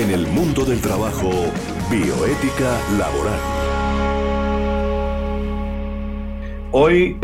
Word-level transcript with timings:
En 0.00 0.10
el 0.12 0.26
mundo 0.28 0.64
del 0.64 0.80
trabajo, 0.80 1.30
bioética 1.90 2.80
laboral. 2.96 3.38
Hoy 6.72 7.18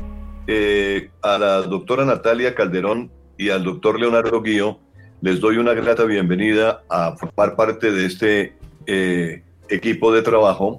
eh, 0.47 1.09
a 1.23 1.39
la 1.39 1.63
doctora 1.63 2.05
Natalia 2.05 2.55
Calderón 2.55 3.11
y 3.39 3.49
al 3.49 3.65
doctor 3.65 3.99
Leonardo 3.99 4.43
Guío 4.43 4.79
les 5.23 5.41
doy 5.41 5.57
una 5.57 5.73
grata 5.73 6.05
bienvenida 6.05 6.83
a 6.91 7.17
formar 7.17 7.57
parte 7.57 7.91
de 7.91 8.05
este 8.05 8.59
eh, 8.85 9.43
equipo 9.71 10.13
de 10.13 10.21
trabajo. 10.21 10.79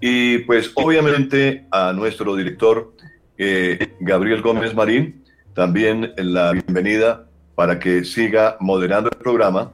Y 0.00 0.38
pues 0.46 0.70
obviamente 0.76 1.66
a 1.72 1.92
nuestro 1.92 2.36
director 2.36 2.94
eh, 3.36 3.96
Gabriel 3.98 4.42
Gómez 4.42 4.76
Marín, 4.76 5.24
también 5.54 6.12
la 6.18 6.52
bienvenida 6.52 7.26
para 7.56 7.80
que 7.80 8.04
siga 8.04 8.56
moderando 8.60 9.10
el 9.10 9.18
programa. 9.18 9.72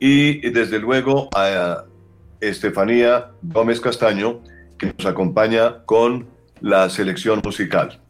Y 0.00 0.50
desde 0.50 0.78
luego 0.78 1.28
a 1.34 1.84
Estefanía 2.40 3.32
Gómez 3.42 3.80
Castaño, 3.80 4.42
que 4.78 4.94
nos 4.96 5.06
acompaña 5.06 5.84
con 5.84 6.28
la 6.60 6.88
selección 6.88 7.40
musical. 7.44 8.00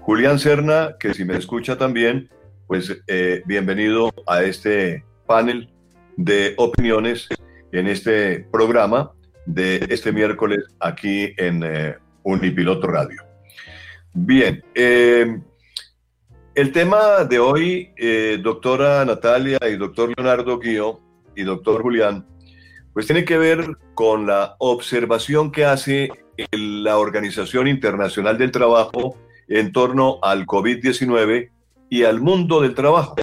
Julián 0.00 0.38
Serna, 0.38 0.96
que 0.98 1.14
si 1.14 1.24
me 1.24 1.36
escucha 1.36 1.76
también, 1.76 2.28
pues 2.66 2.96
eh, 3.06 3.42
bienvenido 3.44 4.10
a 4.26 4.42
este 4.42 5.04
panel 5.26 5.68
de 6.16 6.54
opiniones 6.56 7.28
en 7.72 7.86
este 7.86 8.40
programa 8.50 9.12
de 9.46 9.86
este 9.90 10.12
miércoles 10.12 10.64
aquí 10.80 11.34
en 11.36 11.62
eh, 11.62 11.96
Unipiloto 12.22 12.86
Radio. 12.86 13.22
Bien, 14.14 14.62
eh, 14.74 15.40
el 16.54 16.72
tema 16.72 17.24
de 17.24 17.38
hoy, 17.38 17.90
doctora 18.42 19.04
Natalia 19.04 19.58
y 19.68 19.76
doctor 19.76 20.12
Leonardo 20.16 20.58
Guío 20.58 21.00
y 21.34 21.44
doctor 21.44 21.82
Julián, 21.82 22.26
pues 22.92 23.06
tiene 23.06 23.24
que 23.24 23.38
ver 23.38 23.76
con 23.94 24.26
la 24.26 24.56
observación 24.58 25.50
que 25.50 25.64
hace 25.64 26.10
la 26.52 26.98
Organización 26.98 27.68
Internacional 27.68 28.36
del 28.36 28.50
Trabajo 28.50 29.16
en 29.48 29.72
torno 29.72 30.18
al 30.22 30.46
COVID-19 30.46 31.50
y 31.88 32.04
al 32.04 32.20
mundo 32.20 32.60
del 32.60 32.74
trabajo. 32.74 33.16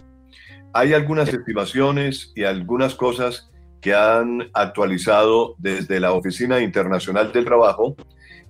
Hay 0.73 0.93
algunas 0.93 1.29
estimaciones 1.29 2.31
y 2.35 2.43
algunas 2.43 2.95
cosas 2.95 3.51
que 3.81 3.93
han 3.93 4.49
actualizado 4.53 5.55
desde 5.57 5.99
la 5.99 6.13
Oficina 6.13 6.61
Internacional 6.61 7.31
del 7.31 7.45
Trabajo, 7.45 7.95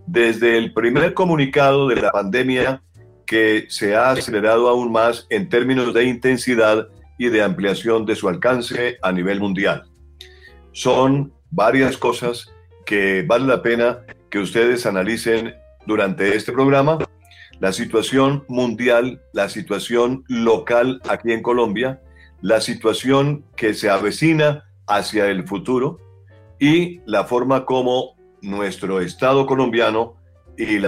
desde 0.08 0.58
el 0.58 0.74
primer 0.74 1.14
comunicado 1.14 1.88
de 1.88 1.98
la 1.98 2.12
pandemia 2.12 2.82
que 3.30 3.68
se 3.70 3.96
ha 3.96 4.10
acelerado 4.10 4.68
aún 4.68 4.92
más 4.92 5.28
en 5.30 5.50
términos 5.50 5.94
de 5.94 6.04
intensidad 6.06 6.88
y 7.20 7.30
de 7.30 7.44
ampliación 7.44 8.04
de 8.08 8.16
su 8.16 8.28
alcance 8.28 8.98
a 9.04 9.12
nivel 9.12 9.40
mundial. 9.40 9.84
Son 10.72 11.32
varias 11.52 11.96
cosas 11.96 12.52
que 12.88 13.22
vale 13.22 13.46
la 13.46 13.62
pena 13.62 14.00
que 14.32 14.40
ustedes 14.40 14.88
analicen 14.88 15.54
durante 15.86 16.36
este 16.36 16.52
programa 16.52 16.98
la 17.60 17.72
situación 17.72 18.46
mundial, 18.48 19.22
la 19.32 19.48
situación 19.48 20.24
local 20.28 21.00
aquí 21.08 21.32
en 21.32 21.44
Colombia, 21.44 22.02
la 22.42 22.62
situación 22.62 23.46
que 23.56 23.76
se 23.76 23.92
avecina 23.92 24.64
hacia 24.88 25.28
el 25.28 25.48
futuro 25.48 26.00
y 26.58 27.00
la 27.06 27.26
forma 27.26 27.66
como 27.66 28.16
nuestro 28.42 29.02
Estado 29.02 29.46
colombiano 29.46 30.16
y 30.58 30.80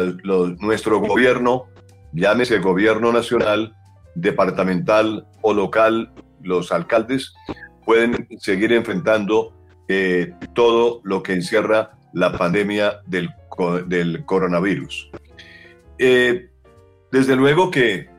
nuestro 0.60 1.00
gobierno, 1.00 1.68
llámese 2.14 2.60
gobierno 2.60 3.12
nacional, 3.12 3.76
departamental 4.16 5.28
o 5.42 5.54
local, 5.54 6.12
los 6.42 6.72
alcaldes, 6.72 7.34
pueden 7.86 8.28
seguir 8.40 8.74
enfrentando 8.74 9.54
eh, 9.88 10.34
todo 10.54 11.02
lo 11.04 11.24
que 11.24 11.34
encierra 11.34 11.92
la 12.14 12.38
pandemia 12.38 13.02
del, 13.08 13.30
del 13.88 14.26
coronavirus. 14.26 15.10
Eh, 15.98 16.50
desde 17.12 17.36
luego 17.36 17.72
que 17.72 18.10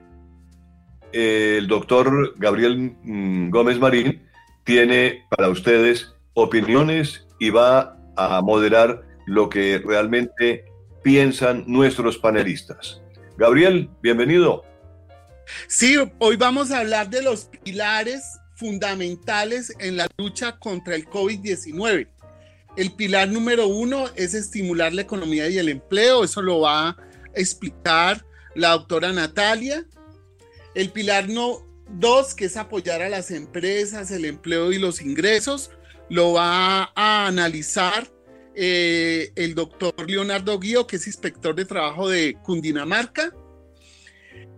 eh, 1.13 1.57
el 1.59 1.67
doctor 1.67 2.35
Gabriel 2.39 2.97
mm, 3.03 3.51
Gómez 3.51 3.79
Marín 3.79 4.23
tiene 4.65 5.25
para 5.29 5.49
ustedes 5.49 6.15
opiniones 6.35 7.27
y 7.39 7.51
va 7.51 7.97
a 8.17 8.41
moderar 8.43 9.03
lo 9.27 9.49
que 9.49 9.79
realmente 9.85 10.65
piensan 11.03 11.65
nuestros 11.67 12.19
panelistas. 12.19 13.02
Gabriel, 13.37 13.89
bienvenido. 14.03 14.63
Sí, 15.67 15.97
hoy 16.19 16.37
vamos 16.37 16.71
a 16.71 16.81
hablar 16.81 17.09
de 17.09 17.23
los 17.23 17.49
pilares 17.65 18.23
fundamentales 18.57 19.73
en 19.79 19.97
la 19.97 20.07
lucha 20.19 20.59
contra 20.59 20.95
el 20.95 21.07
COVID-19. 21.07 22.09
El 22.77 22.93
pilar 22.93 23.29
número 23.29 23.67
uno 23.67 24.07
es 24.17 24.35
estimular 24.35 24.93
la 24.93 25.03
economía 25.03 25.49
y 25.49 25.59
el 25.59 25.69
empleo, 25.69 26.25
eso 26.25 26.43
lo 26.43 26.61
va 26.61 26.91
a 26.91 26.97
explicar 27.35 28.25
la 28.55 28.71
doctora 28.71 29.13
Natalia. 29.13 29.87
El 30.75 30.91
pilar 30.91 31.29
no, 31.29 31.67
dos, 31.89 32.35
que 32.35 32.45
es 32.47 32.57
apoyar 32.57 33.03
a 33.03 33.09
las 33.09 33.31
empresas, 33.31 34.11
el 34.11 34.27
empleo 34.27 34.73
y 34.73 34.79
los 34.79 35.01
ingresos, 35.01 35.71
lo 36.09 36.35
va 36.35 36.93
a 36.95 37.27
analizar 37.27 38.11
eh, 38.55 39.33
el 39.37 39.55
doctor 39.55 39.95
Leonardo 40.09 40.59
Guío, 40.59 40.87
que 40.87 40.97
es 40.97 41.07
inspector 41.07 41.55
de 41.55 41.65
trabajo 41.65 42.09
de 42.09 42.37
Cundinamarca. 42.43 43.33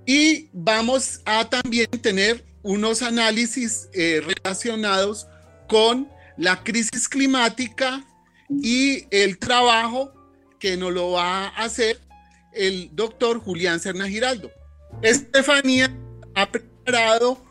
Y 0.07 0.49
vamos 0.53 1.21
a 1.25 1.49
también 1.49 1.89
tener 2.03 2.45
unos 2.63 3.03
análisis 3.03 3.89
eh, 3.93 4.23
relacionados 4.25 5.27
con 5.69 6.09
la 6.37 6.63
crisis 6.63 7.09
climática 7.09 8.05
y 8.51 9.07
el 9.11 9.39
trabajo 9.39 10.13
que 10.59 10.77
nos 10.77 10.93
lo 10.93 11.13
va 11.13 11.49
a 11.49 11.65
hacer 11.65 12.01
el 12.53 12.91
doctor 12.93 13.39
Julián 13.39 13.81
Serna 13.81 14.09
Giraldo. 14.09 14.51
Estefanía 15.03 15.95
ha 16.35 16.51
preparado 16.51 17.43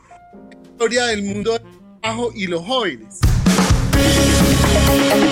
la 0.52 0.62
historia 0.62 1.06
del 1.06 1.24
mundo 1.24 1.54
del 1.54 1.62
trabajo 2.02 2.32
y 2.36 2.48
los 2.48 2.66
jóvenes. 2.66 3.20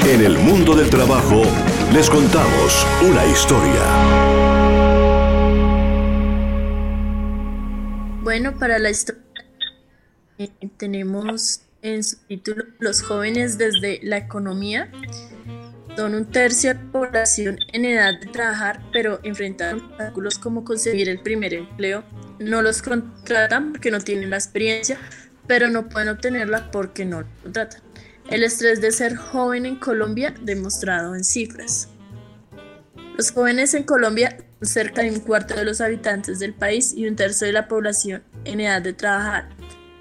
En 0.05 0.21
el 0.21 0.37
mundo 0.39 0.75
del 0.75 0.89
trabajo 0.89 1.43
les 1.93 2.09
contamos 2.09 2.85
una 3.03 3.25
historia. 3.25 3.81
Bueno, 8.23 8.57
para 8.57 8.79
la 8.79 8.89
historia 8.89 9.21
eh, 10.37 10.49
tenemos 10.77 11.61
en 11.81 12.03
su 12.03 12.17
título 12.27 12.65
Los 12.79 13.01
jóvenes 13.01 13.57
desde 13.57 13.99
la 14.03 14.17
economía 14.17 14.91
son 15.95 16.15
un 16.15 16.25
tercio 16.25 16.73
de 16.73 16.79
la 16.79 16.91
población 16.91 17.59
en 17.73 17.85
edad 17.85 18.19
de 18.19 18.27
trabajar, 18.27 18.81
pero 18.91 19.19
enfrentan 19.23 19.81
obstáculos 19.81 20.39
como 20.39 20.63
conseguir 20.63 21.09
el 21.09 21.19
primer 21.19 21.53
empleo. 21.53 22.03
No 22.39 22.61
los 22.61 22.81
contratan 22.81 23.73
porque 23.73 23.91
no 23.91 23.99
tienen 23.99 24.29
la 24.29 24.37
experiencia, 24.37 24.97
pero 25.47 25.69
no 25.69 25.89
pueden 25.89 26.09
obtenerla 26.09 26.71
porque 26.71 27.05
no 27.05 27.21
lo 27.21 27.27
contratan. 27.43 27.90
El 28.29 28.43
estrés 28.43 28.81
de 28.81 28.91
ser 28.91 29.15
joven 29.15 29.65
en 29.65 29.75
Colombia 29.75 30.33
demostrado 30.41 31.15
en 31.15 31.23
cifras. 31.23 31.89
Los 33.17 33.31
jóvenes 33.31 33.73
en 33.73 33.83
Colombia 33.83 34.37
son 34.59 34.67
cerca 34.67 35.01
de 35.01 35.11
un 35.11 35.19
cuarto 35.19 35.55
de 35.55 35.65
los 35.65 35.81
habitantes 35.81 36.39
del 36.39 36.53
país 36.53 36.93
y 36.93 37.07
un 37.07 37.15
tercio 37.15 37.47
de 37.47 37.53
la 37.53 37.67
población 37.67 38.23
en 38.45 38.61
edad 38.61 38.81
de 38.81 38.93
trabajar. 38.93 39.49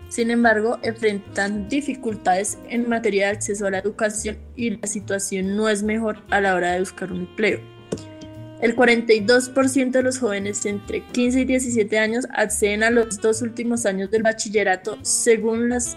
Sin 0.09 0.31
embargo, 0.31 0.79
enfrentan 0.83 1.69
dificultades 1.69 2.59
en 2.69 2.89
materia 2.89 3.27
de 3.27 3.33
acceso 3.33 3.67
a 3.67 3.71
la 3.71 3.79
educación 3.79 4.39
y 4.57 4.71
la 4.71 4.87
situación 4.87 5.57
no 5.57 5.69
es 5.69 5.83
mejor 5.83 6.23
a 6.31 6.41
la 6.41 6.55
hora 6.55 6.73
de 6.73 6.81
buscar 6.81 7.13
un 7.13 7.21
empleo. 7.21 7.61
El 8.61 8.77
42% 8.77 9.91
de 9.91 10.03
los 10.03 10.19
jóvenes 10.19 10.67
entre 10.67 11.03
15 11.07 11.41
y 11.41 11.45
17 11.47 11.99
años 11.99 12.27
acceden 12.33 12.83
a 12.83 12.91
los 12.91 13.21
dos 13.21 13.41
últimos 13.41 13.87
años 13.87 14.11
del 14.11 14.23
bachillerato 14.23 14.99
según 15.03 15.71
las 15.71 15.97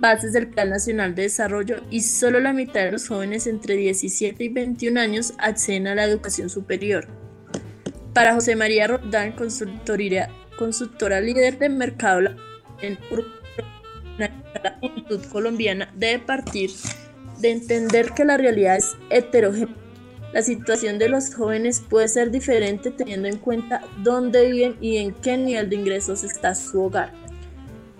bases 0.00 0.32
del 0.32 0.48
Plan 0.48 0.70
Nacional 0.70 1.14
de 1.14 1.22
Desarrollo 1.22 1.82
y 1.90 2.00
solo 2.00 2.40
la 2.40 2.52
mitad 2.52 2.84
de 2.84 2.92
los 2.92 3.06
jóvenes 3.06 3.46
entre 3.46 3.76
17 3.76 4.42
y 4.42 4.48
21 4.48 4.98
años 5.00 5.34
acceden 5.38 5.86
a 5.86 5.94
la 5.94 6.04
educación 6.04 6.50
superior. 6.50 7.06
Para 8.14 8.34
José 8.34 8.56
María 8.56 8.86
Rodán, 8.86 9.32
consultora 9.32 11.20
líder 11.20 11.58
de 11.58 11.68
mercado 11.68 12.30
en 12.82 12.98
la 14.18 14.78
juventud 14.80 15.24
colombiana 15.30 15.92
debe 15.96 16.18
partir 16.18 16.70
de 17.38 17.52
entender 17.52 18.10
que 18.12 18.24
la 18.24 18.36
realidad 18.36 18.76
es 18.76 18.96
heterogénea. 19.10 19.76
La 20.32 20.42
situación 20.42 20.98
de 20.98 21.08
los 21.08 21.34
jóvenes 21.34 21.82
puede 21.88 22.06
ser 22.06 22.30
diferente 22.30 22.90
teniendo 22.90 23.26
en 23.26 23.38
cuenta 23.38 23.82
dónde 24.04 24.50
viven 24.50 24.76
y 24.80 24.98
en 24.98 25.12
qué 25.12 25.36
nivel 25.36 25.68
de 25.68 25.76
ingresos 25.76 26.22
está 26.22 26.54
su 26.54 26.82
hogar. 26.82 27.12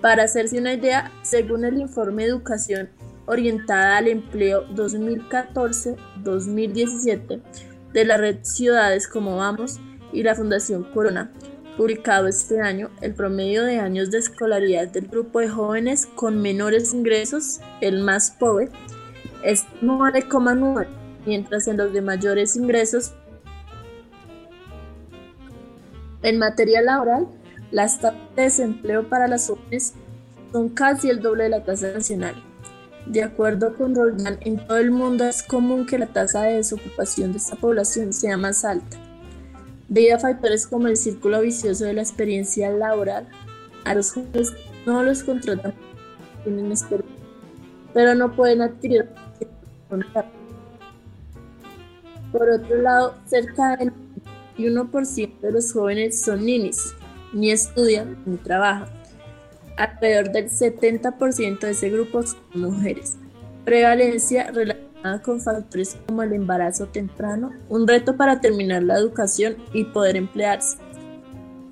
Para 0.01 0.25
hacerse 0.25 0.59
una 0.59 0.73
idea, 0.73 1.13
según 1.23 1.65
el 1.65 1.79
informe 1.79 2.25
Educación 2.25 2.89
orientada 3.27 3.99
al 3.99 4.09
empleo 4.09 4.67
2014-2017 4.71 7.41
de 7.93 8.05
la 8.05 8.17
red 8.17 8.39
Ciudades 8.43 9.07
como 9.07 9.37
Vamos 9.37 9.79
y 10.13 10.23
la 10.23 10.35
Fundación 10.35 10.85
Corona, 10.85 11.31
publicado 11.77 12.29
este 12.29 12.61
año, 12.61 12.91
el 13.03 13.15
promedio 13.15 13.65
de 13.65 13.79
años 13.79 14.11
de 14.11 14.19
escolaridad 14.19 14.89
del 14.89 15.07
grupo 15.07 15.41
de 15.41 15.49
jóvenes 15.49 16.07
con 16.07 16.41
menores 16.41 16.95
ingresos, 16.95 17.61
el 17.81 18.03
más 18.03 18.31
pobre, 18.31 18.71
es 19.45 19.67
9,9, 19.83 20.87
mientras 21.27 21.69
en 21.69 21.77
los 21.77 21.93
de 21.93 22.01
mayores 22.01 22.57
ingresos, 22.57 23.13
en 26.23 26.39
materia 26.39 26.81
laboral, 26.83 27.27
las 27.71 28.01
tasas 28.01 28.21
de 28.37 28.43
desempleo 28.43 29.09
para 29.09 29.29
las 29.29 29.49
jóvenes 29.49 29.95
son 30.53 30.69
casi 30.69 31.09
el 31.09 31.21
doble 31.21 31.45
de 31.45 31.51
la 31.51 31.65
tasa 31.65 31.93
nacional. 31.93 32.35
De 33.07 33.23
acuerdo 33.23 33.75
con 33.75 33.95
Roldán, 33.95 34.39
en 34.43 34.65
todo 34.67 34.79
el 34.79 34.91
mundo 34.91 35.25
es 35.25 35.43
común 35.43 35.87
que 35.87 35.99
la 35.99 36.07
tasa 36.07 36.43
de 36.43 36.57
desocupación 36.57 37.33
de 37.33 37.39
esta 37.39 37.57
población 37.57 38.13
sea 38.13 38.37
más 38.37 38.65
alta. 38.65 38.99
Debido 39.89 40.17
a 40.17 40.21
factores 40.21 40.67
como 40.67 40.87
el 40.87 40.97
círculo 40.97 41.41
vicioso 41.41 41.85
de 41.85 41.95
la 41.95 42.03
experiencia 42.03 42.71
laboral, 42.71 43.29
a 43.85 43.95
los 43.95 44.13
jóvenes 44.13 44.53
no 44.87 45.03
los 45.03 45.25
contratan 45.25 45.75
tienen 46.45 46.71
experiencia, 46.71 47.17
pero 47.93 48.15
no 48.15 48.35
pueden 48.35 48.63
adquirir 48.63 49.09
Por 52.33 52.49
otro 52.49 52.77
lado, 52.83 53.15
cerca 53.27 53.77
del 53.77 53.93
21% 54.57 55.41
de 55.41 55.53
los 55.53 55.73
jóvenes 55.73 56.23
son 56.23 56.45
ninis, 56.45 56.95
ni 57.33 57.51
estudian 57.51 58.23
ni 58.27 58.37
trabajan. 58.37 58.89
Alrededor 59.77 60.33
del 60.33 60.51
70% 60.51 61.61
de 61.61 61.71
ese 61.71 61.91
grupo 61.91 62.23
son 62.23 62.41
mujeres. 62.55 63.17
Prevalencia 63.65 64.51
relacionada 64.51 65.23
con 65.23 65.41
factores 65.41 65.97
como 66.07 66.23
el 66.23 66.33
embarazo 66.33 66.87
temprano, 66.87 67.53
un 67.69 67.87
reto 67.87 68.17
para 68.17 68.41
terminar 68.41 68.83
la 68.83 68.99
educación 68.99 69.57
y 69.73 69.85
poder 69.85 70.17
emplearse. 70.17 70.77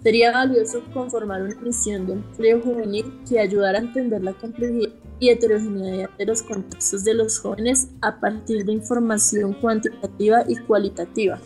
Sería 0.03 0.33
valioso 0.33 0.83
conformar 0.95 1.43
una 1.43 1.61
misión 1.61 2.07
de 2.07 2.13
empleo 2.15 2.61
juvenil 2.61 3.21
que 3.29 3.41
ayudara 3.41 3.79
a 3.79 3.83
entender 3.83 4.23
la 4.23 4.33
complejidad 4.33 4.93
y 5.21 5.31
heterogeneidad 5.31 6.11
de 6.17 6.27
los 6.27 6.43
contextos 6.43 7.05
de 7.05 7.15
los 7.15 7.39
jóvenes 7.41 7.89
a 8.01 8.21
partir 8.21 8.65
de 8.65 8.73
información 8.73 9.55
cuantitativa 9.55 10.45
y 10.47 10.57
cualitativa. 10.57 11.39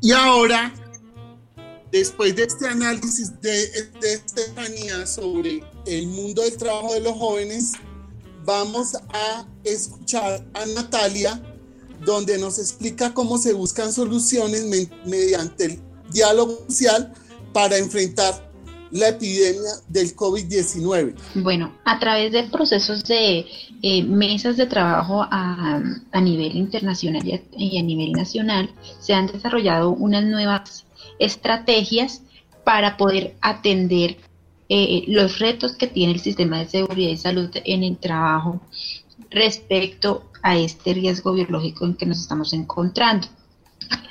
Y 0.00 0.12
ahora, 0.12 0.72
después 1.94 2.34
de 2.34 2.42
este 2.42 2.66
análisis 2.66 3.40
de, 3.40 3.68
de 4.00 4.14
Estefanía 4.14 5.06
sobre 5.06 5.62
el 5.86 6.08
mundo 6.08 6.42
del 6.42 6.56
trabajo 6.56 6.92
de 6.92 7.00
los 7.00 7.12
jóvenes, 7.12 7.74
vamos 8.44 8.96
a 8.96 9.46
escuchar 9.62 10.44
a 10.54 10.66
Natalia, 10.66 11.40
donde 12.04 12.36
nos 12.36 12.58
explica 12.58 13.14
cómo 13.14 13.38
se 13.38 13.52
buscan 13.52 13.92
soluciones 13.92 14.64
mediante 15.06 15.66
el 15.66 15.78
diálogo 16.12 16.64
social 16.68 17.14
para 17.52 17.78
enfrentar 17.78 18.52
la 18.90 19.10
epidemia 19.10 19.70
del 19.86 20.16
COVID-19? 20.16 21.14
Bueno, 21.36 21.74
a 21.84 22.00
través 22.00 22.32
de 22.32 22.42
procesos 22.44 23.04
de 23.04 23.46
eh, 23.82 24.02
mesas 24.02 24.56
de 24.56 24.66
trabajo 24.66 25.24
a, 25.30 25.80
nivel 26.20 26.56
internacional 26.56 27.22
y 27.24 27.78
a, 27.78 27.82
nivel 27.84 28.10
nacional, 28.12 28.68
se 28.98 29.14
han 29.14 29.28
desarrollado 29.28 29.90
unas 29.90 30.24
nuevas 30.24 30.84
estrategias 31.18 32.22
para 32.64 32.96
poder 32.96 33.36
atender 33.40 34.16
eh, 34.68 35.04
los 35.08 35.38
retos 35.38 35.76
que 35.76 35.86
tiene 35.86 36.14
el 36.14 36.20
sistema 36.20 36.58
de 36.58 36.68
seguridad 36.68 37.10
y 37.10 37.16
salud 37.16 37.50
en 37.64 37.84
el 37.84 37.98
trabajo 37.98 38.60
respecto 39.30 40.24
a 40.42 40.56
este 40.56 40.94
riesgo 40.94 41.32
biológico 41.34 41.84
en 41.84 41.94
que 41.94 42.06
nos 42.06 42.20
estamos 42.20 42.52
encontrando. 42.52 43.28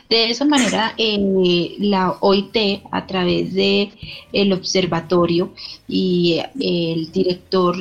De 0.09 0.29
esa 0.29 0.45
manera, 0.45 0.93
eh, 0.97 1.75
la 1.79 2.17
OIT, 2.19 2.83
a 2.91 3.07
través 3.07 3.53
de 3.53 3.91
el 4.31 4.53
observatorio 4.53 5.53
y 5.87 6.39
eh, 6.59 6.93
el 6.93 7.11
director 7.11 7.75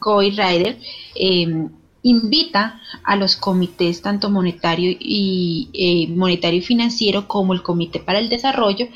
Goy 0.00 0.30
Ryder, 0.30 0.78
em, 1.14 1.68
invita 2.04 2.80
a 3.02 3.16
los 3.16 3.34
comités 3.34 4.02
tanto 4.02 4.30
monetario 4.30 4.94
y 5.00 5.70
eh, 5.72 6.14
monetario 6.14 6.58
y 6.58 6.62
financiero 6.62 7.26
como 7.26 7.54
el 7.54 7.62
comité 7.62 7.98
para 7.98 8.18
el 8.18 8.28
desarrollo 8.28 8.86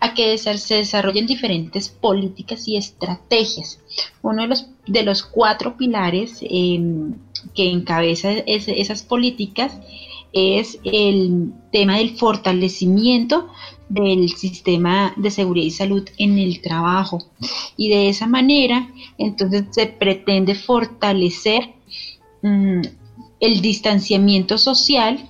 a 0.00 0.14
que 0.14 0.36
se 0.36 0.74
desarrollen 0.74 1.26
diferentes 1.26 1.88
políticas 1.88 2.66
y 2.66 2.76
estrategias. 2.76 3.80
Uno 4.20 4.42
de 4.42 4.48
los 4.48 4.66
de 4.86 5.02
los 5.02 5.22
cuatro 5.22 5.76
pilares 5.76 6.38
em, 6.42 7.14
que 7.54 7.70
encabeza 7.70 8.30
esas 8.46 9.02
políticas 9.02 9.78
es 10.32 10.78
el 10.84 11.52
tema 11.72 11.98
del 11.98 12.16
fortalecimiento 12.16 13.48
del 13.88 14.28
sistema 14.30 15.14
de 15.16 15.30
seguridad 15.30 15.66
y 15.66 15.70
salud 15.70 16.08
en 16.18 16.38
el 16.38 16.60
trabajo. 16.60 17.24
Y 17.76 17.88
de 17.88 18.08
esa 18.08 18.26
manera, 18.26 18.90
entonces 19.18 19.64
se 19.70 19.86
pretende 19.86 20.54
fortalecer 20.54 21.75
mm, 22.46 22.82
el 23.40 23.60
distanciamiento 23.60 24.58
social, 24.58 25.28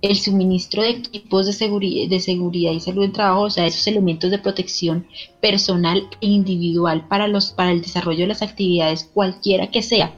el 0.00 0.16
suministro 0.16 0.82
de 0.82 0.90
equipos 0.90 1.46
de 1.46 1.52
seguridad, 1.52 2.72
y 2.72 2.80
salud 2.80 3.04
en 3.04 3.12
trabajo, 3.12 3.42
o 3.42 3.50
sea, 3.50 3.66
esos 3.66 3.86
elementos 3.86 4.30
de 4.30 4.38
protección 4.38 5.06
personal 5.40 6.08
e 6.20 6.26
individual 6.26 7.08
para, 7.08 7.26
los, 7.26 7.50
para 7.50 7.72
el 7.72 7.82
desarrollo 7.82 8.20
de 8.20 8.28
las 8.28 8.42
actividades, 8.42 9.10
cualquiera 9.12 9.70
que 9.70 9.82
sea. 9.82 10.14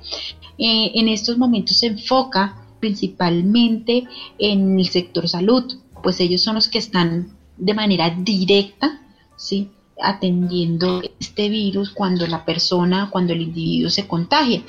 Eh, 0.58 0.92
en 0.94 1.08
estos 1.08 1.38
momentos 1.38 1.78
se 1.78 1.87
enfoca 1.87 2.56
principalmente 2.81 4.04
en 4.38 4.78
el 4.78 4.88
sector 4.88 5.28
salud, 5.28 5.64
pues 6.02 6.20
ellos 6.20 6.42
son 6.42 6.56
los 6.56 6.69
que 6.69 6.78
están 6.78 7.37
de 7.56 7.75
manera 7.75 8.10
directa, 8.10 9.00
¿sí? 9.37 9.70
atendiendo 10.02 11.02
este 11.19 11.48
virus 11.48 11.90
cuando 11.90 12.26
la 12.26 12.44
persona, 12.44 13.08
cuando 13.10 13.34
el 13.34 13.42
individuo 13.42 13.90
se 13.90 14.06
contagia 14.06 14.62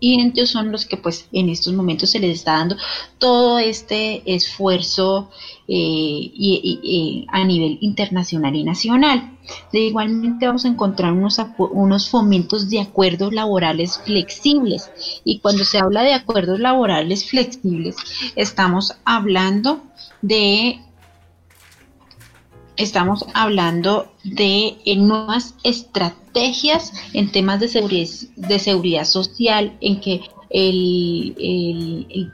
y 0.00 0.20
ellos 0.20 0.50
son 0.50 0.70
los 0.70 0.86
que 0.86 0.96
pues 0.96 1.28
en 1.32 1.48
estos 1.48 1.72
momentos 1.72 2.10
se 2.10 2.18
les 2.18 2.38
está 2.38 2.52
dando 2.52 2.76
todo 3.18 3.58
este 3.58 4.22
esfuerzo 4.34 5.30
eh, 5.66 7.24
a 7.28 7.44
nivel 7.44 7.78
internacional 7.80 8.54
y 8.54 8.64
nacional. 8.64 9.30
De 9.72 9.80
igualmente 9.80 10.46
vamos 10.46 10.64
a 10.64 10.68
encontrar 10.68 11.12
unos, 11.12 11.38
unos 11.58 12.08
fomentos 12.08 12.70
de 12.70 12.80
acuerdos 12.80 13.32
laborales 13.32 13.98
flexibles 14.04 14.90
y 15.24 15.38
cuando 15.38 15.64
se 15.64 15.78
habla 15.78 16.02
de 16.02 16.14
acuerdos 16.14 16.60
laborales 16.60 17.28
flexibles 17.28 17.96
estamos 18.36 18.94
hablando 19.04 19.82
de 20.22 20.80
estamos 22.76 23.24
hablando 23.34 24.12
de 24.24 24.76
nuevas 24.96 25.54
estrategias 25.62 26.92
en 27.12 27.30
temas 27.30 27.60
de 27.60 27.68
seguridad, 27.68 28.08
de 28.36 28.58
seguridad 28.58 29.04
social, 29.04 29.76
en 29.80 30.00
que 30.00 30.22
el, 30.50 31.34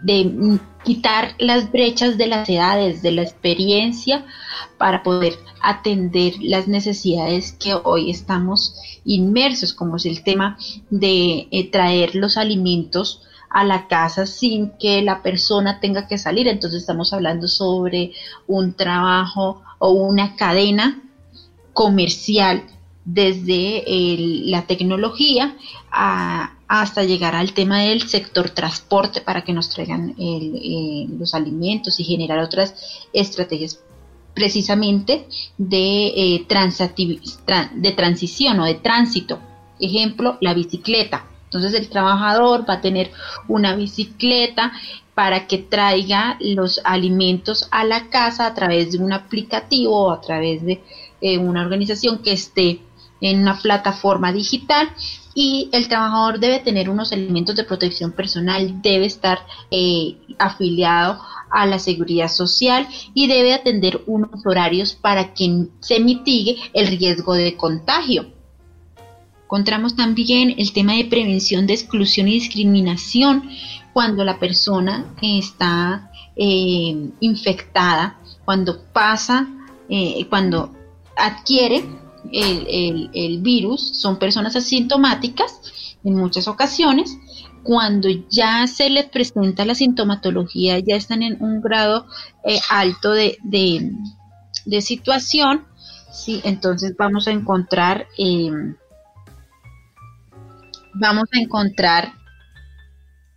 de 0.02 0.58
quitar 0.84 1.34
las 1.38 1.70
brechas 1.72 2.18
de 2.18 2.26
las 2.26 2.48
edades, 2.48 3.02
de 3.02 3.12
la 3.12 3.22
experiencia, 3.22 4.26
para 4.78 5.02
poder 5.02 5.34
atender 5.62 6.34
las 6.40 6.68
necesidades 6.68 7.52
que 7.52 7.74
hoy 7.74 8.10
estamos 8.10 8.74
inmersos, 9.04 9.74
como 9.74 9.96
es 9.96 10.06
el 10.06 10.22
tema 10.22 10.58
de 10.90 11.48
eh, 11.50 11.70
traer 11.70 12.14
los 12.14 12.36
alimentos 12.36 13.22
a 13.50 13.64
la 13.64 13.88
casa 13.88 14.26
sin 14.26 14.70
que 14.78 15.02
la 15.02 15.22
persona 15.22 15.80
tenga 15.80 16.06
que 16.06 16.18
salir. 16.18 16.48
Entonces 16.48 16.80
estamos 16.80 17.12
hablando 17.12 17.48
sobre 17.48 18.12
un 18.46 18.74
trabajo 18.74 19.62
o 19.78 19.90
una 19.90 20.36
cadena 20.36 21.02
comercial 21.72 22.62
desde 23.04 23.84
la 24.46 24.62
tecnología 24.62 25.56
hasta 25.90 27.02
llegar 27.02 27.34
al 27.34 27.52
tema 27.52 27.80
del 27.80 28.08
sector 28.08 28.50
transporte 28.50 29.20
para 29.20 29.42
que 29.42 29.52
nos 29.52 29.70
traigan 29.70 30.14
eh, 30.18 31.06
los 31.18 31.34
alimentos 31.34 31.98
y 31.98 32.04
generar 32.04 32.38
otras 32.38 32.74
estrategias 33.12 33.80
precisamente 34.34 35.26
de, 35.58 36.06
eh, 36.06 36.46
de 37.74 37.92
transición 37.92 38.60
o 38.60 38.64
de 38.64 38.74
tránsito. 38.74 39.40
Ejemplo, 39.80 40.38
la 40.40 40.54
bicicleta. 40.54 41.26
Entonces 41.50 41.74
el 41.74 41.88
trabajador 41.88 42.64
va 42.68 42.74
a 42.74 42.80
tener 42.80 43.10
una 43.48 43.74
bicicleta 43.74 44.72
para 45.14 45.48
que 45.48 45.58
traiga 45.58 46.36
los 46.38 46.80
alimentos 46.84 47.66
a 47.72 47.84
la 47.84 48.08
casa 48.08 48.46
a 48.46 48.54
través 48.54 48.92
de 48.92 48.98
un 48.98 49.12
aplicativo 49.12 50.06
o 50.06 50.12
a 50.12 50.20
través 50.20 50.64
de 50.64 50.80
eh, 51.20 51.38
una 51.38 51.62
organización 51.62 52.18
que 52.18 52.32
esté 52.32 52.82
en 53.20 53.40
una 53.40 53.58
plataforma 53.58 54.32
digital 54.32 54.90
y 55.34 55.68
el 55.72 55.88
trabajador 55.88 56.38
debe 56.38 56.60
tener 56.60 56.88
unos 56.88 57.10
elementos 57.10 57.56
de 57.56 57.64
protección 57.64 58.12
personal, 58.12 58.80
debe 58.80 59.06
estar 59.06 59.40
eh, 59.72 60.18
afiliado 60.38 61.20
a 61.50 61.66
la 61.66 61.80
seguridad 61.80 62.28
social 62.28 62.86
y 63.12 63.26
debe 63.26 63.54
atender 63.54 64.02
unos 64.06 64.46
horarios 64.46 64.94
para 64.94 65.34
que 65.34 65.66
se 65.80 65.98
mitigue 65.98 66.58
el 66.74 66.86
riesgo 66.86 67.34
de 67.34 67.56
contagio. 67.56 68.39
Encontramos 69.50 69.96
también 69.96 70.54
el 70.58 70.72
tema 70.72 70.92
de 70.94 71.06
prevención 71.06 71.66
de 71.66 71.74
exclusión 71.74 72.28
y 72.28 72.34
discriminación 72.34 73.50
cuando 73.92 74.22
la 74.22 74.38
persona 74.38 75.12
está 75.20 76.12
eh, 76.36 77.10
infectada, 77.18 78.16
cuando 78.44 78.80
pasa, 78.92 79.48
eh, 79.88 80.24
cuando 80.30 80.72
adquiere 81.16 81.84
el, 82.32 83.40
virus 83.42 84.00
son 84.00 84.20
personas 84.20 84.54
asintomáticas 84.54 85.98
en 86.04 86.14
muchas 86.14 86.46
ocasiones. 86.46 87.18
Cuando 87.64 88.08
ya 88.30 88.68
se 88.68 88.88
les 88.88 89.06
presenta 89.06 89.64
la 89.64 89.74
sintomatología, 89.74 90.78
ya 90.78 90.94
están 90.94 91.24
en 91.24 91.42
un 91.42 91.60
grado 91.60 92.06
eh, 92.44 92.60
alto 92.70 93.10
de, 93.10 93.36
situación, 94.80 95.64
¿sí? 96.12 96.40
entonces 96.44 96.94
vamos 96.96 97.26
a 97.26 97.32
encontrar, 97.32 98.06
vamos 100.94 101.24
a 101.32 101.40
encontrar 101.40 102.12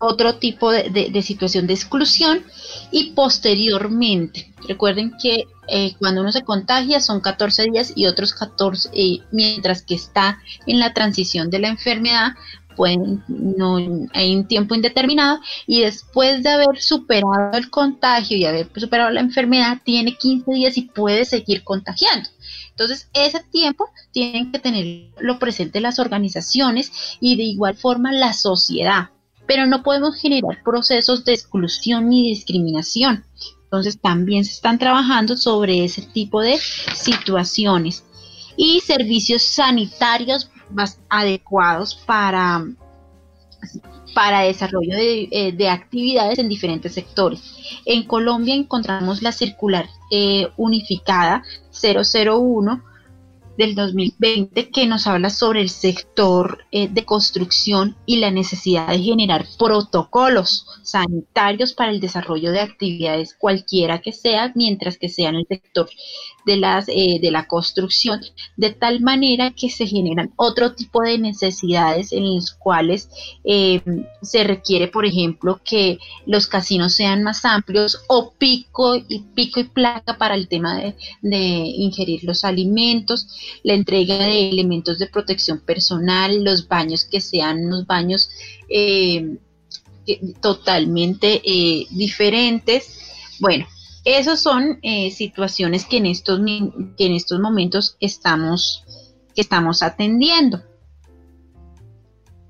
otro 0.04 0.36
tipo 0.36 0.72
de, 0.72 1.22
situación 1.22 1.66
de 1.66 1.74
exclusión 1.74 2.44
y 2.92 3.12
posteriormente, 3.12 4.54
recuerden 4.68 5.14
que 5.22 5.46
eh, 5.70 5.94
cuando 5.98 6.22
uno 6.22 6.32
se 6.32 6.44
contagia 6.44 7.00
son 7.00 7.22
14 7.22 7.64
días 7.72 7.94
y 7.96 8.06
otros 8.06 8.34
14, 8.34 8.90
eh, 8.94 9.20
mientras 9.32 9.82
que 9.82 9.96
está 9.96 10.40
en 10.68 10.80
la 10.80 10.94
transición 10.94 11.50
de 11.50 11.60
la 11.60 11.70
enfermedad, 11.70 12.34
pueden, 12.76 13.24
no, 13.28 13.78
hay 14.14 14.36
un 14.36 14.48
tiempo 14.48 14.76
indeterminado 14.76 15.40
y 15.68 15.82
después 15.82 16.44
de 16.44 16.50
haber 16.50 16.82
superado 16.82 17.58
el 17.58 17.70
contagio 17.70 18.36
y 18.36 18.46
haber 18.46 18.68
superado 18.76 19.10
la 19.12 19.22
enfermedad, 19.22 19.78
tiene 19.86 20.18
15 20.18 20.52
días 20.52 20.78
y 20.78 20.84
puede 20.84 21.24
seguir 21.24 21.64
contagiando. 21.64 22.30
Entonces, 22.74 23.10
ese 23.14 23.42
tiempo 23.52 23.90
tienen 24.12 24.52
que 24.52 24.60
tenerlo 24.60 25.40
presente 25.40 25.80
las 25.80 26.00
organizaciones 26.00 26.92
y 27.20 27.36
de 27.36 27.44
igual 27.44 27.76
forma 27.76 28.12
la 28.12 28.34
sociedad 28.34 29.10
pero 29.46 29.66
no 29.66 29.84
podemos 29.84 30.20
generar 30.20 30.64
procesos 30.64 31.26
de 31.26 31.34
exclusión 31.34 32.10
ni 32.10 32.30
discriminación. 32.30 33.26
Entonces 33.64 34.00
también 34.00 34.46
se 34.46 34.52
están 34.52 34.78
trabajando 34.78 35.36
sobre 35.36 35.84
ese 35.84 36.04
tipo 36.04 36.42
de 36.42 36.60
situaciones 36.96 38.04
y 38.56 38.82
servicios 38.82 39.44
sanitarios 39.44 40.50
más 40.70 41.00
adecuados 41.10 41.96
para, 42.06 42.66
para 44.14 44.42
desarrollo 44.42 44.96
de, 44.96 45.28
eh, 45.32 45.70
actividades 45.70 46.40
en 46.40 46.50
diferentes 46.50 46.94
sectores. 46.94 47.42
En 47.86 48.04
Colombia 48.04 48.56
encontramos 48.56 49.22
la 49.22 49.32
circular 49.32 49.88
eh, 50.12 50.50
unificada 50.58 51.44
001 51.72 52.84
del 53.58 53.76
2020 53.76 54.70
que 54.70 54.88
nos 54.88 55.06
habla 55.08 55.30
sobre 55.30 55.62
el 55.62 55.70
sector 55.70 56.66
eh, 56.72 56.88
de 56.88 57.06
construcción 57.06 57.96
y 58.06 58.18
la 58.18 58.32
necesidad 58.32 58.88
de 58.88 59.00
generar 59.00 59.46
protocolos 59.58 60.66
sanitarios 60.84 61.74
para 61.74 61.92
el 61.92 62.00
desarrollo 62.00 62.52
de 62.52 62.62
actividades 62.62 63.36
cualquiera 63.36 64.02
que 64.02 64.12
sea, 64.12 64.52
mientras 64.56 64.98
que 64.98 65.10
sea 65.10 65.30
en 65.30 65.36
el 65.36 65.48
sector 65.48 65.88
de, 66.46 66.58
las, 66.58 66.88
eh, 66.88 67.20
de 67.22 67.32
la 67.32 67.48
construcción, 67.48 68.22
de 68.58 68.72
tal 68.72 69.02
manera 69.02 69.52
que 69.52 69.70
se 69.70 69.88
generan 69.88 70.34
otro 70.36 70.74
tipo 70.74 71.02
de 71.02 71.18
necesidades 71.18 72.12
en 72.12 72.36
las 72.36 72.52
cuales 72.52 73.10
eh, 73.44 73.82
se 74.22 74.44
requiere, 74.44 74.88
por 74.88 75.06
ejemplo, 75.06 75.60
que 75.64 76.00
los 76.26 76.48
casinos 76.48 76.94
sean 76.94 77.24
más 77.24 77.46
amplios 77.46 78.00
o 78.08 78.32
pico 78.32 78.96
y 78.96 79.20
pico 79.36 79.60
y 79.60 79.66
placa 79.66 80.18
para 80.18 80.36
el 80.36 80.48
tema 80.48 80.78
de, 80.78 80.96
de 81.22 81.38
ingerir 81.38 82.24
los 82.24 82.44
alimentos, 82.44 83.28
la 83.64 83.74
entrega 83.74 84.18
de 84.18 84.50
elementos 84.50 85.00
de 85.00 85.08
protección 85.08 85.60
personal, 85.60 86.44
los 86.44 86.68
baños 86.68 87.06
que 87.06 87.22
sean 87.22 87.66
unos 87.66 87.86
baños 87.86 88.30
eh, 88.70 89.38
totalmente 90.42 91.42
diferentes. 91.92 93.00
Bueno, 93.40 93.66
esas 94.06 94.42
son 94.42 94.80
eh, 94.82 95.12
situaciones 95.12 95.86
que 95.86 95.98
en, 95.98 96.06
estos, 96.06 96.40
que 96.98 97.06
en 97.06 97.14
estos 97.14 97.40
momentos 97.40 97.96
estamos, 98.00 98.84
estamos 99.36 99.82
atendiendo. 99.82 100.62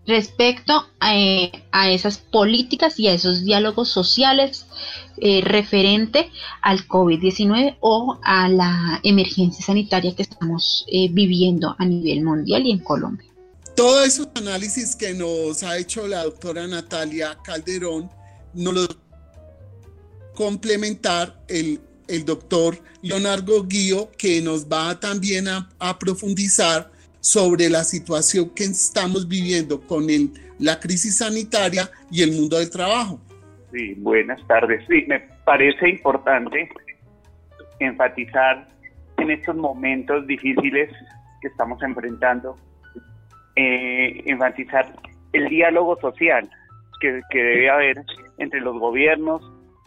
Respecto 0.06 0.88
eh, 1.14 1.52
a, 1.72 1.90
esas 1.92 2.18
políticas 2.18 3.00
y 3.00 3.08
a 3.08 3.14
esos 3.14 3.46
diálogos 3.46 3.88
sociales 3.88 4.66
eh, 5.18 5.42
referente 5.42 6.30
al 6.62 6.88
COVID-19 6.88 7.78
o 7.80 8.20
a 8.24 8.50
la 8.50 9.00
emergencia 9.04 9.64
sanitaria 9.64 10.14
que 10.16 10.24
estamos 10.24 10.86
viviendo 11.12 11.76
a 11.78 11.86
nivel 11.86 12.24
mundial 12.24 12.66
y 12.66 12.72
en 12.72 12.80
Colombia. 12.80 13.30
Todos 13.76 14.06
esos 14.06 14.28
análisis 14.36 14.96
que 14.96 15.14
nos 15.14 15.64
ha 15.64 15.78
hecho 15.78 16.08
la 16.08 16.24
doctora 16.24 16.68
Natalia 16.68 17.38
Calderón 17.44 18.10
nos 18.54 18.74
lo 18.74 18.88
complementar 20.34 21.36
el, 21.48 21.80
el 22.08 22.26
doctor 22.26 22.76
Leonardo 23.02 23.64
Guío, 23.64 24.10
que 24.18 24.42
nos 24.42 24.68
va 24.68 25.00
también 25.00 25.48
a, 25.48 26.00
profundizar 26.00 26.90
sobre 27.20 27.70
la 27.70 27.84
situación 27.84 28.50
que 28.50 28.66
estamos 28.66 29.28
viviendo 29.28 29.82
con 29.82 30.10
el, 30.10 30.32
la 30.60 30.80
crisis 30.80 31.18
sanitaria 31.18 31.90
y 32.12 32.22
el 32.22 32.32
mundo 32.32 32.58
del 32.58 32.70
trabajo. 32.70 33.20
Sí, 33.72 33.94
buenas 33.98 34.46
tardes. 34.48 34.84
Sí, 34.88 35.06
me 35.08 35.20
parece 35.46 35.90
importante 35.90 36.70
enfatizar 37.80 38.68
en 39.18 39.32
estos 39.32 39.56
momentos 39.56 40.28
difíciles 40.28 40.90
que 41.42 41.48
estamos 41.48 41.82
enfrentando, 41.82 42.58
eh, 43.56 44.24
enfatizar 44.26 44.94
el 45.34 45.50
diálogo 45.50 46.00
social 46.00 46.50
que, 47.00 47.22
que 47.30 47.44
debe 47.44 47.70
haber 47.70 48.06
entre 48.38 48.62
los 48.62 48.78
gobiernos, 48.80 49.42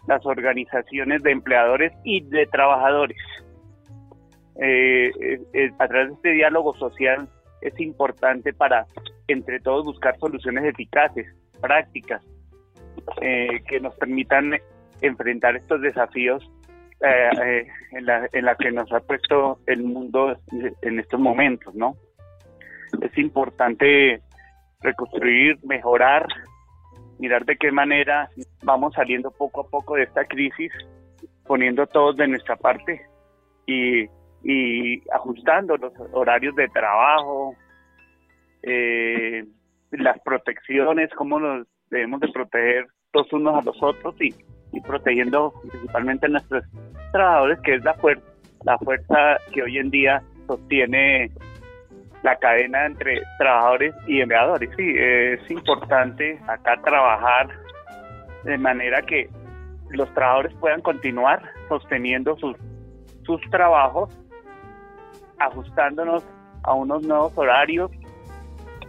las 0.06 0.25
organizaciones 0.25 1.22
de 1.22 1.32
empleadores 1.32 1.92
y 2.04 2.22
de 2.22 2.46
trabajadores. 2.46 3.18
Eh, 4.60 5.10
eh, 5.20 5.40
eh, 5.52 5.70
a 5.78 5.86
través 5.86 6.08
de 6.08 6.14
este 6.14 6.30
diálogo 6.32 6.75
social 6.76 7.28
es 7.60 7.78
importante 7.80 8.54
para, 8.54 8.86
entre 9.28 9.60
todos, 9.60 9.84
buscar 9.84 10.16
soluciones 10.18 10.64
eficaces, 10.64 11.26
prácticas, 11.60 12.22
que 13.20 13.80
nos 13.80 13.94
permitan 13.96 14.52
enfrentar 15.00 15.56
estos 15.56 15.80
desafíos 15.80 16.50
en, 17.00 18.06
la, 18.06 18.28
en 18.32 18.44
la 18.44 18.56
que 18.56 18.72
nos 18.72 18.90
ha 18.92 19.00
puesto 19.00 19.60
el 19.66 19.84
mundo 19.84 20.36
en 20.82 20.98
estos 20.98 21.20
momentos, 21.20 21.75
¿no? 21.75 21.94
Es 23.00 23.16
importante 23.16 24.22
reconstruir, 24.80 25.58
mejorar 25.64 26.26
mirar 27.18 27.44
de 27.44 27.56
qué 27.56 27.73
manera 27.73 28.28
vamos 28.62 28.94
saliendo 28.94 29.30
poco 29.30 29.62
a 29.62 29.68
poco 29.68 29.94
de 29.94 30.04
esta 30.04 30.25
crisis, 30.25 30.73
poniendo 31.46 31.87
todos 31.87 32.16
de 32.16 32.28
nuestra 32.28 32.56
parte 32.56 33.02
y, 33.66 34.08
ajustando 35.12 35.76
los 35.76 35.92
horarios 36.12 36.54
de 36.54 36.68
trabajo, 36.68 37.54
eh, 38.62 39.44
las 39.90 40.20
protecciones, 40.20 41.11
cómo 41.16 41.40
nos 41.40 41.66
debemos 41.90 42.20
de 42.20 42.28
proteger 42.28 42.87
todos 43.12 43.32
unos 43.32 43.56
a 43.56 43.62
los 43.62 43.82
otros 43.82 44.14
y, 44.20 44.35
y 44.73 44.80
protegiendo 44.80 45.52
principalmente 45.68 46.26
a 46.26 46.30
nuestros 46.30 46.64
trabajadores, 47.12 47.58
que 47.61 47.75
es 47.75 47.85
la 47.85 47.94
fuerza, 47.94 48.25
la 48.64 48.78
fuerza 48.78 49.38
que 49.52 49.62
hoy 49.62 49.78
en 49.78 49.90
día 49.90 50.23
sostiene 50.46 51.30
la 52.26 52.37
cadena 52.37 52.87
entre 52.87 53.23
trabajadores 53.38 53.95
y 54.09 54.21
empleadores. 54.21 54.68
Sí, 54.76 54.95
es 54.97 55.49
importante 55.49 56.40
acá 56.49 56.76
trabajar 56.83 57.49
de 58.42 58.59
manera 58.59 59.00
que 59.02 59.30
los 59.90 60.12
trabajadores 60.12 60.52
puedan 60.54 60.80
continuar 60.80 61.40
sosteniendo 61.68 62.37
sus, 62.37 62.56
sus 63.23 63.40
trabajos, 63.50 64.11
ajustándonos 65.38 66.25
a 66.64 66.75
unos 66.75 67.06
nuevos 67.06 67.33
horarios, 67.38 67.92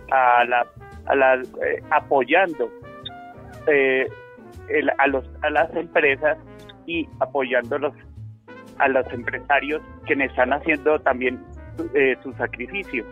a 0.10 0.44
la, 0.46 0.66
a 1.06 1.16
la, 1.16 1.36
eh, 1.36 1.84
apoyando 1.92 2.72
eh, 3.68 4.08
a, 4.98 5.06
los, 5.06 5.30
a 5.44 5.52
las 5.52 5.72
empresas 5.76 6.40
y 6.88 7.08
apoyándolos 7.20 7.94
a 8.80 8.88
los 8.88 9.06
empresarios 9.14 9.84
que 10.08 10.14
están 10.14 10.54
haciendo 10.54 10.98
también 11.00 11.40
eh, 11.94 12.16
su 12.24 12.34
sacrificio. 12.34 13.06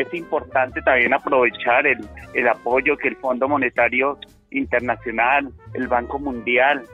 Es 0.00 0.12
importante 0.14 0.80
también 0.82 1.12
aprovechar 1.12 1.86
el, 1.86 1.98
el 2.34 2.48
apoyo 2.48 2.96
que 2.96 3.08
el 3.08 3.16
Fondo 3.16 3.48
Monetario 3.48 4.18
Internacional, 4.50 5.50
el 5.74 5.88
Banco 5.88 6.18
Mundial, 6.18 6.84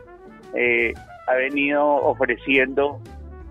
eh, 0.54 0.92
ha 1.26 1.34
venido 1.34 1.84
ofreciendo 1.84 3.00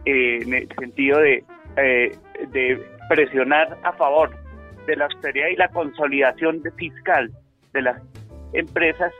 eh, 0.06 0.40
en 0.42 0.54
el 0.54 0.70
sentido 0.80 1.20
de, 1.20 1.44
de 1.76 2.86
presionar 3.10 3.78
a 3.84 3.94
favor 3.94 4.32
de 4.86 4.96
la 4.96 5.06
austeridad 5.06 5.48
y 5.50 5.56
la 5.56 5.70
consolidación 5.70 6.62
fiscal 6.78 7.32
de 7.74 7.82
las 7.82 8.02
empresas 8.54 9.12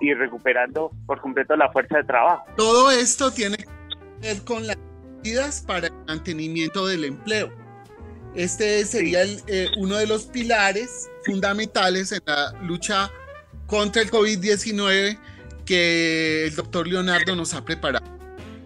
y 0.00 0.12
recuperando 0.14 0.90
por 1.06 1.20
completo 1.20 1.56
la 1.56 1.70
fuerza 1.70 1.98
de 1.98 2.04
trabajo. 2.04 2.44
Todo 2.56 2.90
esto 2.90 3.30
tiene 3.30 3.56
que 3.56 3.64
ver 4.20 4.44
con 4.44 4.66
las 4.66 4.76
medidas 5.22 5.64
para 5.66 5.86
el 5.86 5.92
mantenimiento 6.06 6.86
del 6.86 7.04
empleo. 7.04 7.63
Este 8.34 8.84
sería 8.84 9.22
eh, 9.22 9.68
uno 9.78 9.96
de 9.96 10.06
los 10.06 10.24
pilares 10.24 11.08
fundamentales 11.24 12.12
en 12.12 12.20
la 12.26 12.52
lucha 12.62 13.10
contra 13.66 14.02
el 14.02 14.10
COVID-19 14.10 15.18
que 15.64 16.46
el 16.46 16.54
doctor 16.54 16.86
Leonardo 16.86 17.34
nos 17.36 17.54
ha 17.54 17.64
preparado. 17.64 18.04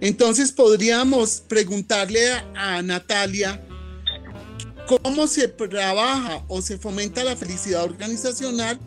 Entonces 0.00 0.52
podríamos 0.52 1.42
preguntarle 1.48 2.32
a, 2.54 2.82
Natalia 2.82 3.60
¿Cómo 5.02 5.26
se 5.26 5.48
trabaja 5.48 6.42
o 6.48 6.62
se 6.62 6.78
fomenta 6.78 7.22
la 7.22 7.36
felicidad 7.36 7.84
organizacional 7.84 8.78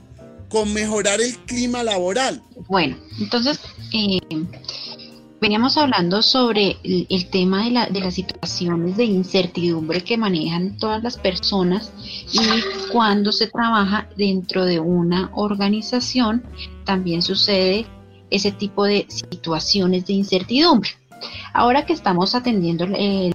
con 0.50 0.73
mejorar 0.73 1.21
el 1.21 1.38
clima 1.45 1.83
laboral? 1.83 2.41
Bueno, 2.67 2.97
entonces 3.19 3.59
eh, 3.93 4.19
veníamos 5.41 5.75
hablando 5.75 6.21
sobre 6.21 6.77
el, 6.83 7.29
tema 7.31 7.65
de, 7.65 7.91
de, 7.91 8.00
las 8.00 8.13
situaciones 8.13 8.95
de 8.95 9.05
incertidumbre 9.05 10.03
que 10.03 10.15
manejan 10.15 10.77
todas 10.77 11.01
las 11.01 11.17
personas 11.17 11.91
y 12.31 12.39
cuando 12.91 13.31
se 13.31 13.48
trabaja 13.48 14.07
dentro 14.15 14.65
de 14.65 14.79
una 14.79 15.31
organización 15.33 16.43
también 16.86 17.24
sucede 17.24 17.88
ese 18.29 18.51
tipo 18.51 18.86
de 18.86 19.07
situaciones 19.10 20.05
de 20.05 20.13
incertidumbre. 20.13 20.91
Ahora 21.53 21.86
que 21.86 21.93
estamos 21.93 22.36
atendiendo 22.36 22.86
el, 22.86 23.33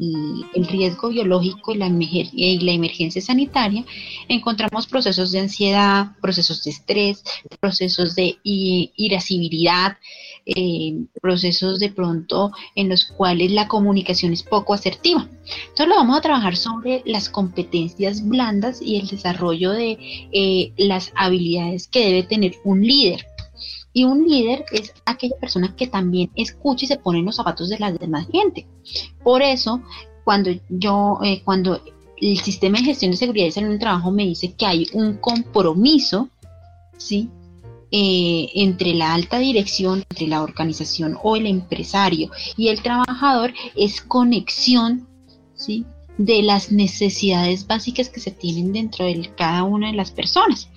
el 0.00 0.66
riesgo 0.66 1.08
biológico 1.08 1.72
y 1.72 1.78
la, 1.78 1.88
y 1.88 2.58
la, 2.58 2.72
emergencia 2.72 3.22
sanitaria, 3.22 3.84
encontramos 4.28 4.86
procesos 4.86 5.30
de 5.32 5.40
ansiedad, 5.40 6.12
procesos 6.20 6.64
de 6.64 6.70
estrés, 6.70 7.24
procesos 7.60 8.14
de 8.14 8.38
irascibilidad, 8.42 9.98
eh, 10.46 11.06
procesos 11.22 11.78
de 11.78 11.90
pronto 11.90 12.52
en 12.74 12.88
los 12.88 13.06
cuales 13.06 13.50
la 13.52 13.68
comunicación 13.68 14.32
es 14.32 14.42
poco 14.42 14.74
asertiva. 14.74 15.28
Entonces 15.68 15.88
lo 15.88 15.94
vamos 15.96 16.18
a 16.18 16.22
trabajar 16.22 16.56
sobre 16.56 17.02
las 17.06 17.28
competencias 17.28 18.26
blandas 18.26 18.82
y 18.82 18.96
el 18.96 19.06
desarrollo 19.06 19.72
de 19.72 19.98
eh, 20.32 20.72
las 20.76 21.12
habilidades 21.14 21.88
que 21.88 22.04
debe 22.06 22.22
tener 22.24 22.54
un 22.64 22.82
líder. 22.86 23.33
Y 23.94 24.04
un 24.04 24.26
líder 24.26 24.66
es 24.72 24.92
aquella 25.06 25.36
persona 25.40 25.74
que 25.74 25.86
también 25.86 26.30
escucha 26.34 26.84
y 26.84 26.88
se 26.88 26.98
pone 26.98 27.20
en 27.20 27.24
los 27.24 27.36
zapatos 27.36 27.70
de 27.70 27.78
la 27.78 27.92
demás 27.92 28.26
gente. 28.30 28.66
Por 29.22 29.40
eso, 29.40 29.80
cuando 30.24 30.50
yo, 30.68 31.18
eh, 31.22 31.42
cuando 31.44 31.80
el 32.20 32.38
sistema 32.38 32.78
de 32.78 32.84
gestión 32.84 33.12
de 33.12 33.16
seguridad 33.16 33.46
y 33.46 33.52
salud 33.52 33.68
en 33.68 33.74
el 33.74 33.78
trabajo 33.78 34.10
me 34.10 34.26
dice 34.26 34.52
que 34.52 34.66
hay 34.66 34.88
un 34.92 35.14
compromiso, 35.18 36.28
¿sí? 36.98 37.30
Eh, 37.90 38.50
entre 38.54 38.92
la 38.94 39.14
alta 39.14 39.38
dirección, 39.38 40.04
entre 40.10 40.26
la 40.26 40.42
organización 40.42 41.16
o 41.22 41.36
el 41.36 41.46
empresario 41.46 42.28
y 42.56 42.68
el 42.68 42.82
trabajador 42.82 43.54
es 43.76 44.00
conexión, 44.00 45.06
¿sí? 45.54 45.86
de 46.18 46.42
las 46.42 46.70
necesidades 46.70 47.66
básicas 47.66 48.08
que 48.08 48.20
se 48.20 48.30
tienen 48.30 48.72
dentro 48.72 49.04
de 49.04 49.30
cada 49.36 49.64
una 49.64 49.88
de 49.88 49.96
las 49.96 50.10
personas. 50.10 50.68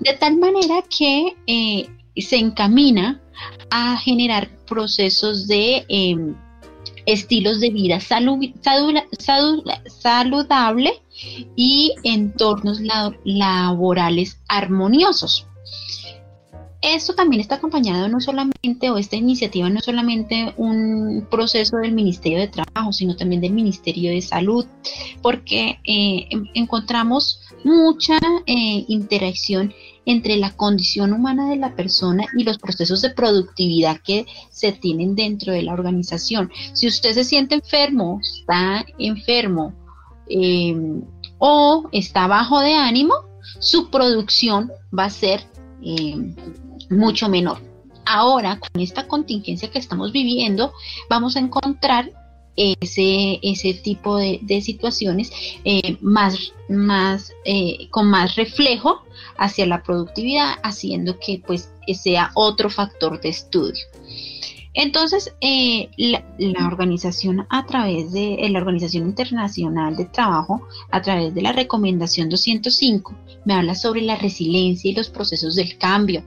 De 0.00 0.12
tal 0.14 0.36
manera 0.36 0.82
que 0.82 1.36
eh, 1.46 1.88
se 2.22 2.36
encamina 2.36 3.20
a 3.70 3.96
generar 3.96 4.48
procesos 4.66 5.46
de 5.46 5.84
em, 5.88 6.34
estilos 7.06 7.60
de 7.60 7.70
vida 7.70 8.00
saludable 10.00 10.92
y 11.56 11.94
entornos 12.04 12.80
laborales 13.24 14.38
armoniosos. 14.48 15.46
Esto 16.82 17.14
también 17.14 17.40
está 17.42 17.56
acompañado 17.56 18.08
no 18.08 18.20
solamente, 18.20 18.88
o 18.88 18.96
esta 18.96 19.16
iniciativa 19.16 19.68
no 19.68 19.80
es 19.80 19.84
solamente 19.84 20.54
un 20.56 21.26
proceso 21.30 21.76
del 21.76 21.92
Ministerio 21.92 22.38
de 22.38 22.48
Trabajo, 22.48 22.92
sino 22.94 23.16
también 23.16 23.42
del 23.42 23.52
Ministerio 23.52 24.10
de 24.10 24.22
Salud, 24.22 24.64
porque 25.20 25.78
eh, 25.84 26.26
encontramos 26.54 27.40
mucha 27.64 28.18
eh, 28.46 28.84
interacción 28.88 29.74
entre 30.06 30.36
la 30.36 30.56
condición 30.56 31.12
humana 31.12 31.48
de 31.48 31.56
la 31.56 31.76
persona 31.76 32.24
y 32.36 32.44
los 32.44 32.58
procesos 32.58 33.02
de 33.02 33.10
productividad 33.10 34.00
que 34.02 34.26
se 34.50 34.72
tienen 34.72 35.14
dentro 35.14 35.52
de 35.52 35.62
la 35.62 35.72
organización. 35.72 36.50
Si 36.72 36.86
usted 36.86 37.12
se 37.12 37.24
siente 37.24 37.54
enfermo, 37.54 38.20
está 38.22 38.84
enfermo 38.98 39.74
eh, 40.28 40.74
o 41.38 41.88
está 41.92 42.26
bajo 42.26 42.60
de 42.60 42.74
ánimo, 42.74 43.14
su 43.58 43.90
producción 43.90 44.70
va 44.96 45.04
a 45.04 45.10
ser 45.10 45.44
eh, 45.82 46.34
mucho 46.88 47.28
menor. 47.28 47.58
Ahora, 48.06 48.58
con 48.58 48.80
esta 48.80 49.06
contingencia 49.06 49.70
que 49.70 49.78
estamos 49.78 50.12
viviendo, 50.12 50.72
vamos 51.08 51.36
a 51.36 51.40
encontrar 51.40 52.10
ese, 52.60 53.38
ese 53.42 53.74
tipo 53.74 54.18
de, 54.18 54.60
situaciones 54.62 55.32
eh, 55.64 55.96
más, 56.00 56.52
más, 56.68 57.32
eh, 57.44 57.88
con 57.90 58.08
más 58.08 58.36
reflejo 58.36 59.02
hacia 59.38 59.66
la 59.66 59.82
productividad, 59.82 60.56
haciendo 60.62 61.18
que 61.18 61.42
pues 61.46 61.72
sea 61.94 62.30
otro 62.34 62.68
factor 62.68 63.20
de 63.20 63.30
estudio. 63.30 63.84
Entonces, 64.72 65.34
eh, 65.40 65.90
la, 65.96 66.66
organización 66.66 67.46
a 67.50 67.66
través 67.66 68.12
de 68.12 68.46
la 68.50 68.60
Organización 68.60 69.06
Internacional 69.06 69.96
de 69.96 70.04
Trabajo, 70.04 70.68
a 70.92 71.02
través 71.02 71.34
de 71.34 71.42
la 71.42 71.52
recomendación 71.52 72.28
205, 72.28 73.14
me 73.44 73.54
habla 73.54 73.74
sobre 73.74 74.02
la 74.02 74.16
resiliencia 74.16 74.90
y 74.90 74.94
los 74.94 75.08
procesos 75.08 75.56
del 75.56 75.76
cambio. 75.76 76.22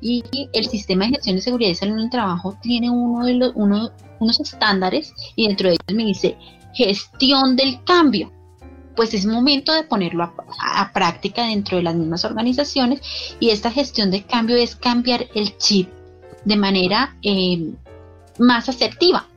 Y 0.00 0.22
el 0.52 0.66
sistema 0.66 1.04
de 1.06 1.12
gestión 1.12 1.36
de 1.36 1.42
seguridad 1.42 1.70
y 1.70 1.74
salud 1.74 1.94
en 1.98 2.04
el 2.04 2.10
trabajo 2.10 2.56
tiene 2.62 2.90
uno 2.90 3.24
de 3.24 3.34
los, 3.34 3.52
uno, 3.54 3.90
unos 4.20 4.40
estándares 4.40 5.12
y 5.34 5.46
dentro 5.46 5.68
de 5.68 5.74
ellos 5.74 5.96
me 5.96 6.04
dice 6.04 6.36
gestión 6.74 7.56
del 7.56 7.82
cambio. 7.84 8.32
Pues 8.94 9.14
es 9.14 9.26
momento 9.26 9.72
de 9.72 9.84
ponerlo 9.84 10.24
a, 10.24 10.92
práctica 10.92 11.46
dentro 11.46 11.76
de 11.76 11.84
las 11.84 11.94
mismas 11.94 12.24
organizaciones 12.24 13.00
y 13.38 13.50
esta 13.50 13.70
gestión 13.70 14.10
de 14.10 14.24
cambio 14.24 14.56
es 14.56 14.74
cambiar 14.74 15.26
el 15.34 15.56
chip 15.58 15.88
de 16.44 16.56
manera 16.56 17.16
eh, 17.22 17.74
más 18.38 18.68
asertiva. 18.68 19.28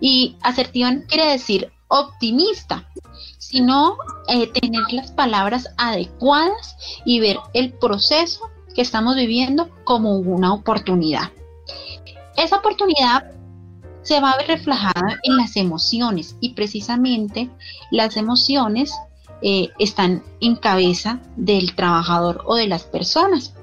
Y 0.00 0.36
asertiva 0.42 0.90
quiere 1.06 1.26
decir 1.32 1.70
optimista, 1.88 2.88
sino 3.36 3.98
eh, 4.28 4.46
tener 4.46 4.92
las 4.92 5.12
palabras 5.12 5.68
adecuadas 5.76 6.76
y 7.04 7.20
ver 7.20 7.38
el 7.52 7.72
proceso 7.72 8.48
que 8.74 8.82
estamos 8.82 9.16
viviendo 9.16 9.68
como 9.84 10.16
una 10.16 10.52
oportunidad. 10.52 11.30
Esa 12.36 12.56
oportunidad 12.56 13.30
se 14.02 14.20
va 14.20 14.30
a 14.30 14.36
ver 14.38 14.48
reflejada 14.48 15.18
en 15.22 15.36
las 15.36 15.56
emociones 15.56 16.36
y 16.40 16.54
precisamente 16.54 17.50
las 17.90 18.16
emociones 18.16 18.94
eh, 19.42 19.68
están 19.78 20.22
en 20.40 20.56
cabeza 20.56 21.20
del 21.36 21.74
trabajador 21.74 22.42
o 22.46 22.54
de 22.54 22.66
las 22.66 22.84
personas. 22.84 23.54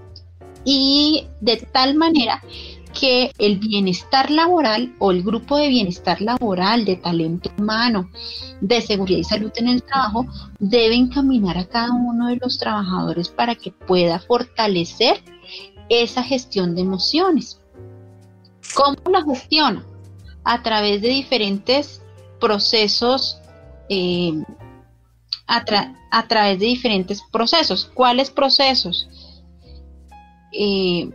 Y 0.63 1.27
de 1.39 1.57
tal 1.57 1.95
manera 1.95 2.43
que 2.87 3.31
el 3.37 3.59
bienestar 3.59 4.31
laboral 4.31 4.95
o 4.99 5.11
el 5.11 5.23
grupo 5.23 5.57
de 5.57 5.69
bienestar 5.69 6.21
laboral, 6.21 6.85
de 6.85 6.95
talento 6.95 7.51
humano, 7.57 8.09
de 8.61 8.81
seguridad 8.81 9.19
y 9.19 9.23
salud 9.23 9.51
en 9.55 9.67
el 9.67 9.83
trabajo, 9.83 10.25
debe 10.59 10.95
encaminar 10.95 11.57
a 11.57 11.65
cada 11.65 11.91
uno 11.91 12.27
de 12.27 12.37
los 12.37 12.57
trabajadores 12.57 13.29
para 13.29 13.55
que 13.55 13.71
pueda 13.71 14.19
fortalecer 14.19 15.21
esa 15.89 16.23
gestión 16.23 16.75
de 16.75 16.81
emociones. 16.81 17.59
¿Cómo 18.75 18.97
la 19.11 19.23
gestiona? 19.23 19.85
a 20.47 20.63
través 20.63 21.01
de 21.01 21.09
diferentes 21.09 22.01
procesos, 22.39 23.37
eh, 23.89 24.31
a, 25.45 26.25
través 26.25 26.57
de 26.57 26.65
diferentes 26.67 27.21
procesos. 27.33 27.91
¿Cuáles 27.93 28.31
procesos? 28.31 29.09
Eh, 30.53 31.09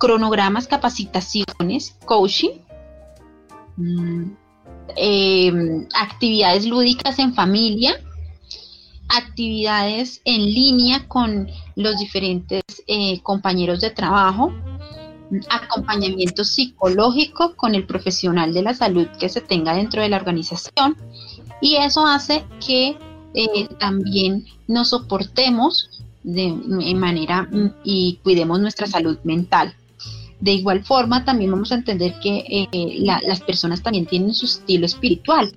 cronogramas, 0.00 0.66
capacitaciones, 0.66 1.96
coaching, 2.04 2.58
mm, 3.76 4.32
eh, 4.96 5.52
actividades 5.94 6.66
lúdicas 6.66 7.20
en 7.20 7.34
familia, 7.34 7.94
actividades 9.08 10.20
en 10.24 10.40
línea 10.46 11.06
con 11.06 11.48
los 11.76 11.98
diferentes 11.98 12.62
compañeros 13.22 13.80
de 13.80 13.90
trabajo, 13.90 14.52
acompañamiento 15.48 16.44
psicológico 16.44 17.54
con 17.54 17.74
el 17.74 17.86
profesional 17.86 18.52
de 18.52 18.62
la 18.62 18.74
salud 18.74 19.06
que 19.18 19.28
se 19.28 19.40
tenga 19.40 19.74
dentro 19.74 20.02
de 20.02 20.08
la 20.08 20.16
organización 20.16 20.96
y 21.60 21.76
eso 21.76 22.06
hace 22.06 22.44
que 22.66 22.96
eh, 23.34 23.68
también 23.78 24.46
nos 24.66 24.88
soportemos 24.88 26.02
de, 26.22 26.52
manera 26.94 27.42
mm, 27.42 27.74
y 27.84 28.18
cuidemos 28.22 28.60
nuestra 28.60 28.86
salud 28.86 29.18
mental. 29.24 29.74
De 30.40 30.52
igual 30.52 30.84
forma, 30.84 31.24
también 31.24 31.50
vamos 31.50 31.70
a 31.70 31.74
entender 31.74 32.14
que 32.20 32.44
eh, 32.72 32.98
las 33.02 33.40
personas 33.40 33.82
también 33.82 34.06
tienen 34.06 34.32
su 34.32 34.46
estilo 34.46 34.86
espiritual 34.86 35.52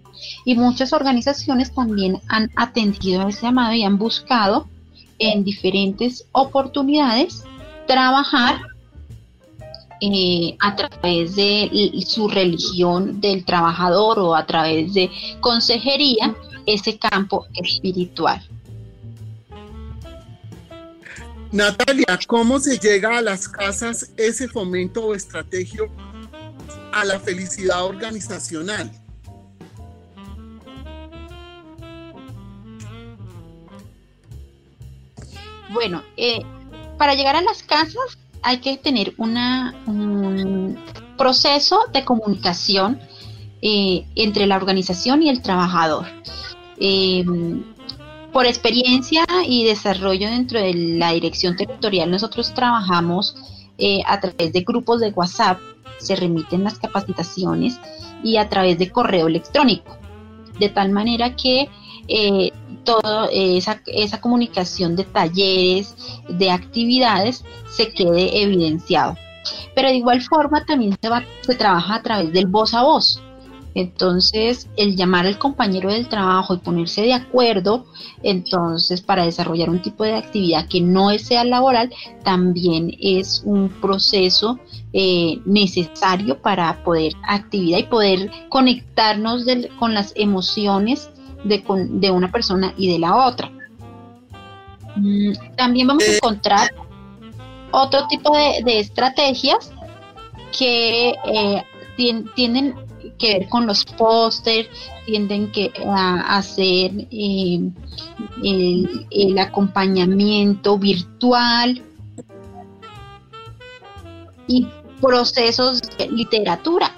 y 0.46 0.56
muchas 0.56 0.92
organizaciones 0.92 1.74
también 1.74 2.20
han 2.28 2.52
atendido 2.56 3.26
a 3.26 3.30
ese 3.30 3.44
llamado 3.44 3.74
y 3.74 3.84
han 3.84 3.98
buscado 3.98 4.68
en 5.20 5.44
diferentes 5.46 6.26
oportunidades 6.34 7.44
trabajar 7.88 8.62
eh, 10.02 10.58
a 10.60 10.76
través 10.76 11.38
de 11.38 11.70
su 12.06 12.28
religión 12.28 13.22
del 13.22 13.46
trabajador 13.46 14.20
o 14.20 14.36
a 14.36 14.46
través 14.46 14.94
de 14.94 15.10
consejería 15.40 16.36
ese 16.66 16.98
campo 16.98 17.46
espiritual. 17.54 18.42
Natalia, 21.54 22.20
¿cómo 22.26 22.60
se 22.60 22.80
llega 22.80 23.20
a 23.20 23.22
las 23.22 23.48
casas 23.48 24.12
ese 24.18 24.48
fomento 24.48 25.06
o 25.06 25.14
estrategia 25.14 25.82
a 26.92 27.06
la 27.06 27.20
felicidad 27.20 27.86
organizacional? 27.86 28.92
Bueno, 35.70 36.02
eh, 36.18 36.42
para 36.98 37.14
llegar 37.14 37.36
a 37.36 37.44
las 37.44 37.62
casas 37.62 38.18
hay 38.42 38.58
que 38.58 38.78
tener 38.78 39.14
un 39.18 40.76
proceso 41.20 41.82
de 41.94 42.04
comunicación 42.04 43.00
eh, 43.62 44.08
entre 44.16 44.48
la 44.48 44.56
organización 44.56 45.22
y 45.22 45.30
el 45.30 45.44
trabajador. 45.44 46.08
Eh, 46.80 47.24
por 48.34 48.48
experiencia 48.48 49.26
y 49.48 49.64
desarrollo 49.64 50.28
dentro 50.30 50.60
de 50.60 50.74
la 50.74 51.12
dirección 51.12 51.56
territorial, 51.56 52.10
nosotros 52.10 52.54
trabajamos 52.54 53.36
eh, 53.78 54.02
a 54.08 54.20
través 54.20 54.52
de 54.52 54.62
grupos 54.62 55.00
de 55.00 55.12
WhatsApp, 55.12 55.60
se 56.00 56.16
remiten 56.16 56.64
las 56.64 56.80
capacitaciones 56.80 57.80
y 58.24 58.38
a 58.38 58.50
través 58.50 58.80
de 58.80 58.90
correo 58.90 59.28
electrónico, 59.28 59.98
de 60.60 60.70
tal 60.70 60.90
manera 60.90 61.36
que 61.36 61.70
eh, 62.08 62.52
toda 62.84 63.30
esa, 63.32 63.82
esa 63.86 64.20
comunicación 64.20 64.96
de 64.96 65.04
talleres, 65.06 65.96
de 66.28 66.52
actividades, 66.52 67.46
se 67.70 67.94
quede 67.94 68.42
evidenciado. 68.42 69.16
Pero 69.76 69.90
de 69.90 69.96
igual 69.96 70.22
forma 70.22 70.66
también 70.66 70.98
se, 71.00 71.10
va, 71.10 71.24
se 71.42 71.56
trabaja 71.56 71.96
a 71.96 72.02
través 72.02 72.34
del 72.34 72.48
voz 72.48 72.74
a 72.74 72.84
voz. 72.84 73.22
Entonces, 73.76 74.70
el 74.78 74.96
llamar 74.96 75.26
al 75.26 75.40
compañero 75.40 75.92
del 75.92 76.08
trabajo 76.08 76.54
y 76.54 76.60
ponerse 76.60 77.02
de 77.02 77.14
acuerdo, 77.14 77.86
entonces, 78.22 79.02
para 79.02 79.26
desarrollar 79.26 79.70
un 79.70 79.82
tipo 79.82 80.04
de 80.04 80.16
actividad 80.16 80.68
que 80.68 80.82
no 80.82 81.10
sea 81.18 81.44
laboral, 81.44 81.92
también 82.24 82.96
es 83.00 83.42
un 83.46 83.70
proceso 83.70 84.60
eh, 84.94 85.40
necesario 85.46 86.40
para 86.40 86.84
poder 86.84 87.14
actividad 87.28 87.80
y 87.80 87.84
poder 87.84 88.32
conectarnos 88.50 89.46
con 89.80 89.94
las 89.94 90.14
emociones 90.16 91.10
de, 91.44 91.64
de, 91.90 92.12
una 92.12 92.32
persona 92.32 92.74
y 92.78 92.92
de 92.92 93.00
la 93.00 93.28
otra. 93.28 93.52
Mm, 94.96 95.32
también 95.56 95.88
vamos 95.88 96.04
a 96.04 96.12
eh. 96.12 96.16
encontrar 96.16 96.72
otro 97.72 98.06
tipo 98.08 98.32
de, 98.38 98.80
estrategias 98.80 99.72
que 100.58 101.16
eh, 101.26 101.64
tienden 102.36 102.76
que 103.24 103.40
ver 103.40 103.50
con 103.50 103.66
los 103.66 103.86
pósters, 103.86 104.68
tienden 105.06 105.50
que, 105.52 105.72
a, 105.86 106.38
hacer 106.38 106.92
eh, 107.10 107.72
el, 108.44 109.40
acompañamiento 109.40 110.78
virtual 110.78 111.82
y 114.48 114.68
procesos 115.00 115.82
de 115.98 116.10
literatura 116.10 116.94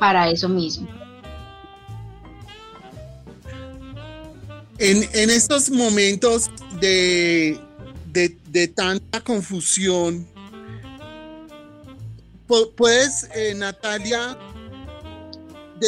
para 0.00 0.28
eso 0.30 0.48
mismo. 0.48 0.88
En, 4.78 5.30
estos 5.30 5.70
momentos 5.70 6.50
de, 6.80 7.56
de, 8.10 8.68
tanta 8.68 9.20
confusión, 9.20 10.26
¿puedes, 12.76 13.28
eh, 13.36 13.54
Natalia, 13.54 14.36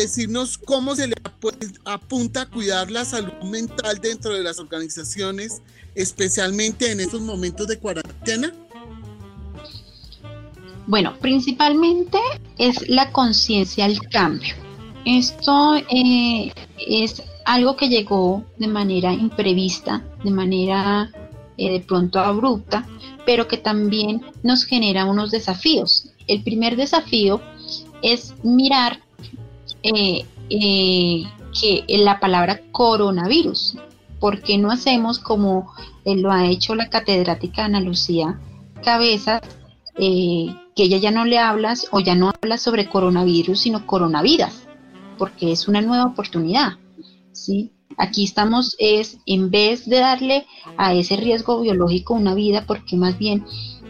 decirnos 0.00 0.58
cómo 0.58 0.94
se 0.94 1.08
le 1.08 1.14
apunta 1.84 2.42
a 2.42 2.46
cuidar 2.46 2.90
la 2.90 3.04
salud 3.04 3.32
mental 3.44 4.00
dentro 4.00 4.34
de 4.34 4.42
las 4.42 4.58
organizaciones, 4.58 5.62
especialmente 5.94 6.90
en 6.90 7.00
estos 7.00 7.20
momentos 7.20 7.66
de 7.68 7.78
cuarentena? 7.78 8.52
Bueno, 10.86 11.14
principalmente 11.20 12.18
es 12.58 12.88
la 12.88 13.10
conciencia 13.10 13.86
al 13.86 13.98
cambio. 14.10 14.54
Esto 15.04 15.76
eh, 15.76 16.52
es 16.78 17.22
algo 17.44 17.76
que 17.76 17.88
llegó 17.88 18.44
de 18.58 18.68
manera 18.68 19.12
imprevista, 19.12 20.04
de 20.22 20.30
manera 20.30 21.10
eh, 21.56 21.72
de 21.72 21.80
pronto 21.80 22.18
abrupta, 22.18 22.86
pero 23.24 23.48
que 23.48 23.58
también 23.58 24.22
nos 24.42 24.64
genera 24.64 25.04
unos 25.04 25.30
desafíos. 25.30 26.10
El 26.26 26.42
primer 26.42 26.76
desafío 26.76 27.40
es 28.02 28.34
mirar 28.42 29.00
eh, 29.84 30.24
eh, 30.48 31.24
que 31.60 31.84
la 31.98 32.18
palabra 32.18 32.60
coronavirus. 32.72 33.76
¿Por 34.18 34.40
qué 34.40 34.56
no 34.56 34.70
hacemos 34.70 35.18
como 35.18 35.72
eh, 36.06 36.16
lo 36.16 36.32
ha 36.32 36.46
hecho 36.46 36.74
la 36.74 36.88
catedrática 36.88 37.66
Ana 37.66 37.80
Lucía 37.80 38.40
Cabezas, 38.82 39.42
que 39.94 40.82
ella 40.82 40.96
ya 40.96 41.10
no 41.10 41.24
le 41.24 41.38
hablas 41.38 41.86
o 41.92 42.00
ya 42.00 42.14
no 42.14 42.30
habla 42.30 42.56
sobre 42.56 42.88
coronavirus, 42.88 43.60
sino 43.60 43.86
coronavidas, 43.86 44.66
porque 45.18 45.52
es 45.52 45.68
una 45.68 45.82
nueva 45.82 46.06
oportunidad, 46.06 46.72
¿sí? 47.32 47.72
Aquí 47.96 48.24
estamos 48.24 48.74
es, 48.78 49.18
en 49.26 49.50
vez 49.50 49.86
de 49.86 49.98
darle 49.98 50.46
a 50.76 50.94
ese 50.94 51.16
riesgo 51.16 51.60
biológico 51.60 52.14
una 52.14 52.34
vida, 52.34 52.64
porque 52.66 52.96
más 52.96 53.18
bien 53.18 53.44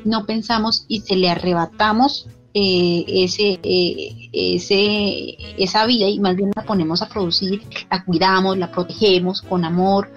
no 0.04 0.26
pensamos 0.26 0.84
y 0.88 1.00
se 1.00 1.16
le 1.16 1.30
arrebatamos 1.30 2.28
eh, 2.56 3.04
ese, 3.08 3.58
eh, 3.64 4.30
ese, 4.32 5.36
esa 5.58 5.86
vida 5.86 6.06
y 6.06 6.20
más 6.20 6.36
bien 6.36 6.52
la 6.54 6.62
ponemos 6.62 7.02
a 7.02 7.08
producir, 7.08 7.60
la 7.90 8.04
cuidamos, 8.04 8.56
la 8.56 8.70
protegemos 8.70 9.42
con 9.42 9.64
amor, 9.64 10.12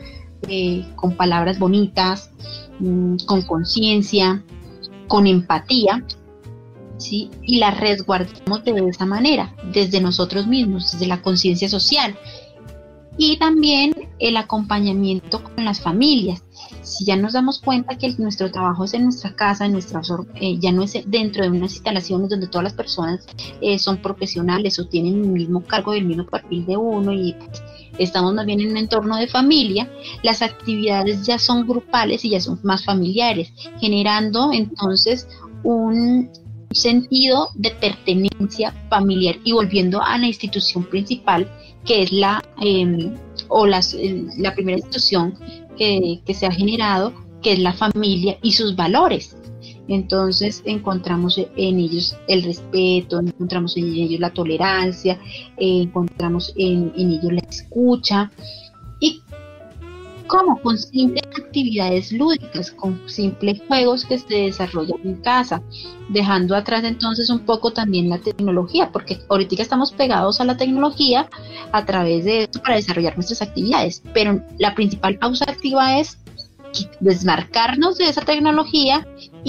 eh, 0.47 0.85
con 0.95 1.15
palabras 1.15 1.57
bonitas, 1.57 2.29
mm, 2.79 3.25
con 3.25 3.41
conciencia, 3.41 4.43
con 5.07 5.25
empatía, 5.25 6.03
¿sí? 6.97 7.31
y 7.41 7.57
la 7.57 7.71
resguardamos 7.71 8.63
de 8.63 8.87
esa 8.87 9.07
manera, 9.07 9.55
desde 9.73 9.99
nosotros 9.99 10.45
mismos, 10.45 10.91
desde 10.91 11.07
la 11.07 11.23
conciencia 11.23 11.67
social. 11.67 12.15
Y 13.17 13.37
también 13.37 14.06
el 14.19 14.37
acompañamiento 14.37 15.43
con 15.43 15.65
las 15.65 15.81
familias. 15.81 16.43
Si 16.81 17.05
ya 17.05 17.15
nos 17.15 17.33
damos 17.33 17.59
cuenta 17.59 17.97
que 17.97 18.13
nuestro 18.17 18.51
trabajo 18.51 18.85
es 18.85 18.93
en 18.93 19.05
nuestra 19.05 19.35
casa, 19.35 19.65
en 19.65 19.73
nuestra, 19.73 20.01
eh, 20.35 20.57
ya 20.59 20.71
no 20.71 20.83
es 20.83 20.93
dentro 21.05 21.43
de 21.43 21.49
unas 21.49 21.73
instalaciones 21.73 22.29
donde 22.29 22.47
todas 22.47 22.63
las 22.63 22.73
personas 22.73 23.25
eh, 23.61 23.77
son 23.79 23.97
profesionales 23.97 24.79
o 24.79 24.87
tienen 24.87 25.23
el 25.23 25.29
mismo 25.29 25.63
cargo 25.63 25.93
y 25.93 25.99
el 25.99 26.05
mismo 26.05 26.25
perfil 26.25 26.65
de 26.65 26.77
uno 26.77 27.13
y 27.13 27.35
estamos 27.97 28.33
más 28.33 28.45
bien 28.45 28.59
en 28.59 28.71
un 28.71 28.77
entorno 28.77 29.17
de 29.17 29.27
familia, 29.27 29.89
las 30.23 30.41
actividades 30.41 31.25
ya 31.25 31.39
son 31.39 31.67
grupales 31.67 32.23
y 32.25 32.29
ya 32.29 32.39
son 32.39 32.59
más 32.63 32.85
familiares, 32.85 33.51
generando 33.79 34.51
entonces 34.51 35.27
un 35.63 36.29
sentido 36.71 37.49
de 37.55 37.71
pertenencia 37.71 38.73
familiar 38.89 39.37
y 39.43 39.53
volviendo 39.53 40.01
a 40.01 40.17
la 40.17 40.27
institución 40.27 40.83
principal 40.83 41.49
que 41.85 42.03
es 42.03 42.11
la 42.11 42.43
em, 42.59 43.15
o 43.49 43.65
las, 43.65 43.95
la 44.37 44.53
primera 44.53 44.77
institución 44.77 45.35
que, 45.77 46.21
se 46.33 46.45
ha 46.45 46.51
generado, 46.51 47.13
que 47.41 47.53
es 47.53 47.59
la 47.59 47.73
familia 47.73 48.37
y 48.41 48.53
sus 48.53 48.75
valores. 48.75 49.35
Entonces 49.87 50.61
encontramos 50.65 51.37
en 51.37 51.79
ellos 51.79 52.17
el 52.27 52.43
respeto, 52.43 53.19
encontramos 53.19 53.77
en 53.77 53.85
ellos 53.85 54.19
la 54.19 54.31
tolerancia, 54.31 55.19
eh, 55.57 55.81
encontramos 55.83 56.53
en, 56.57 56.91
ellos 56.95 57.31
la 57.31 57.41
escucha. 57.49 58.31
¿Y 58.99 59.21
cómo? 60.27 60.61
Con 60.61 60.77
simples 60.77 61.23
actividades 61.37 62.11
lúdicas, 62.11 62.71
con 62.71 63.01
simples 63.09 63.61
juegos 63.67 64.05
que 64.05 64.19
se 64.19 64.35
desarrollan 64.35 64.99
en 65.03 65.15
casa, 65.21 65.61
dejando 66.09 66.55
atrás 66.55 66.83
entonces 66.83 67.29
un 67.29 67.39
poco 67.39 67.71
también 67.71 68.09
la 68.09 68.19
tecnología, 68.19 68.91
porque 68.91 69.19
ahorita 69.29 69.61
estamos 69.61 69.91
pegados 69.91 70.39
a 70.39 70.45
la 70.45 70.57
tecnología 70.57 71.29
a 71.71 71.85
través 71.85 72.25
de 72.25 72.43
esto 72.43 72.61
para 72.61 72.75
desarrollar 72.75 73.15
nuestras 73.15 73.41
actividades, 73.41 74.03
pero 74.13 74.41
la 74.57 74.75
principal 74.75 75.17
pausa 75.17 75.45
activa 75.47 75.99
es 75.99 76.17
desmarcarnos 76.99 77.97
de 77.97 78.09
esa 78.09 78.21
tecnología 78.21 79.07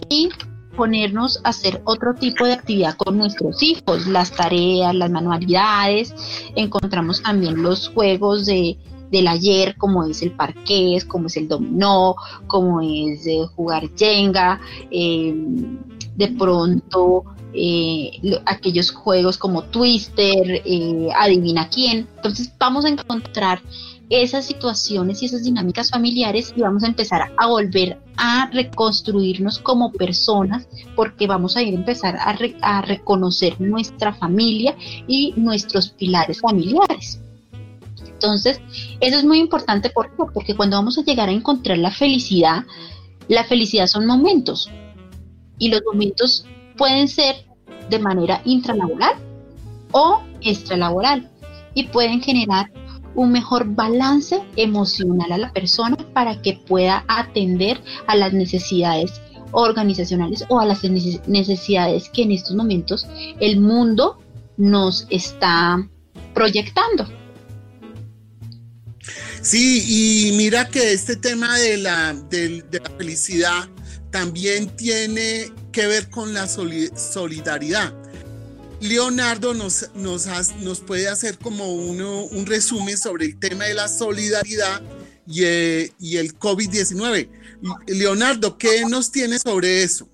y 0.08 0.30
ponernos 0.76 1.40
a 1.42 1.48
hacer 1.48 1.82
otro 1.84 2.14
tipo 2.14 2.46
de 2.46 2.52
actividad 2.52 2.96
con 2.96 3.18
nuestros 3.18 3.62
hijos, 3.64 4.06
las 4.06 4.30
tareas, 4.30 4.94
las 4.94 5.10
manualidades, 5.10 6.14
encontramos 6.54 7.20
también 7.20 7.62
los 7.62 7.88
juegos 7.88 8.46
de 8.46 8.78
del 9.10 9.28
ayer, 9.28 9.76
como 9.76 10.04
es 10.04 10.22
el 10.22 10.32
parqués, 10.32 11.04
como 11.04 11.26
es 11.26 11.36
el 11.36 11.48
dominó, 11.48 12.16
como 12.46 12.80
es 12.80 13.26
eh, 13.26 13.46
jugar 13.54 13.88
jenga, 13.96 14.60
eh, 14.90 15.34
de 16.16 16.28
pronto 16.28 17.24
eh, 17.52 18.10
aquellos 18.46 18.90
juegos 18.90 19.38
como 19.38 19.64
Twister, 19.64 20.62
Adivina 21.16 21.68
quién. 21.68 22.08
Entonces 22.16 22.52
vamos 22.58 22.84
a 22.84 22.88
encontrar 22.88 23.62
esas 24.10 24.46
situaciones 24.46 25.22
y 25.22 25.26
esas 25.26 25.44
dinámicas 25.44 25.90
familiares 25.90 26.54
y 26.56 26.62
vamos 26.62 26.82
a 26.82 26.86
empezar 26.86 27.30
a 27.36 27.46
volver 27.46 27.98
a 28.16 28.50
reconstruirnos 28.50 29.58
como 29.58 29.92
personas 29.92 30.66
porque 30.96 31.26
vamos 31.26 31.56
a 31.56 31.62
ir 31.62 31.74
a 31.74 31.78
empezar 31.78 32.18
a 32.62 32.82
reconocer 32.82 33.60
nuestra 33.60 34.14
familia 34.14 34.74
y 35.06 35.34
nuestros 35.36 35.90
pilares 35.90 36.40
familiares. 36.40 37.20
Entonces, 38.18 38.60
eso 38.98 39.16
es 39.16 39.24
muy 39.24 39.38
importante 39.38 39.92
porque 39.94 40.56
cuando 40.56 40.76
vamos 40.76 40.98
a 40.98 41.04
llegar 41.04 41.28
a 41.28 41.32
encontrar 41.32 41.78
la 41.78 41.92
felicidad, 41.92 42.64
la 43.28 43.44
felicidad 43.44 43.86
son 43.86 44.06
momentos 44.06 44.68
y 45.56 45.68
los 45.68 45.82
momentos 45.86 46.44
pueden 46.76 47.06
ser 47.06 47.46
de 47.88 47.98
manera 48.00 48.42
intralaboral 48.44 49.14
o 49.92 50.20
extralaboral 50.40 51.30
y 51.74 51.84
pueden 51.84 52.20
generar 52.20 52.72
un 53.14 53.30
mejor 53.30 53.64
balance 53.76 54.42
emocional 54.56 55.30
a 55.30 55.38
la 55.38 55.52
persona 55.52 55.96
para 56.12 56.42
que 56.42 56.54
pueda 56.66 57.04
atender 57.06 57.80
a 58.08 58.16
las 58.16 58.32
necesidades 58.32 59.20
organizacionales 59.52 60.44
o 60.48 60.58
a 60.58 60.66
las 60.66 60.82
necesidades 60.82 62.08
que 62.08 62.22
en 62.22 62.32
estos 62.32 62.56
momentos 62.56 63.06
el 63.38 63.60
mundo 63.60 64.18
nos 64.56 65.06
está 65.08 65.88
proyectando. 66.34 67.06
Sí, 69.48 69.80
y 69.88 70.36
mira 70.36 70.68
que 70.68 70.92
este 70.92 71.16
tema 71.16 71.56
de 71.58 71.78
la, 71.78 72.12
de, 72.12 72.62
la 72.70 72.90
felicidad 72.98 73.66
también 74.10 74.76
tiene 74.76 75.46
que 75.72 75.86
ver 75.86 76.10
con 76.10 76.34
la 76.34 76.46
solidaridad. 76.46 77.94
Leonardo 78.82 79.54
nos, 79.54 79.90
nos, 79.94 80.26
nos 80.62 80.80
puede 80.82 81.08
hacer 81.08 81.38
como 81.38 81.72
uno, 81.72 82.24
un 82.24 82.44
resumen 82.44 82.98
sobre 82.98 83.24
el 83.24 83.40
tema 83.40 83.64
de 83.64 83.72
la 83.72 83.88
solidaridad 83.88 84.82
y, 85.26 85.44
eh, 85.44 85.92
y 85.98 86.18
el 86.18 86.38
COVID-19. 86.38 87.30
Leonardo, 87.86 88.58
¿qué 88.58 88.82
nos 88.86 89.10
tiene 89.10 89.38
sobre 89.38 89.82
eso? 89.82 90.10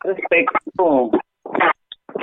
Respecto, 0.00 1.12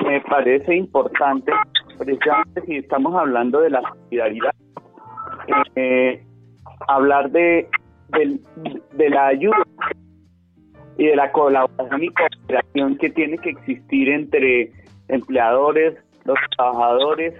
me 0.03 0.19
parece 0.29 0.75
importante, 0.75 1.53
precisamente 2.01 2.61
si 2.65 2.77
estamos 2.77 3.13
hablando 3.15 3.61
de 3.61 3.69
la 3.69 3.81
solidaridad, 3.81 4.55
eh, 5.75 6.25
hablar 6.87 7.29
de, 7.29 7.69
de, 8.09 9.09
la 9.09 9.27
ayuda 9.27 9.63
y 10.97 11.05
de 11.05 11.15
la 11.15 11.31
colaboración 11.31 12.03
y 12.03 12.09
cooperación 12.09 12.97
que 12.97 13.11
tiene 13.11 13.37
que 13.37 13.51
existir 13.51 14.09
entre 14.09 14.71
empleadores, 15.09 15.95
los 16.25 16.39
trabajadores, 16.57 17.35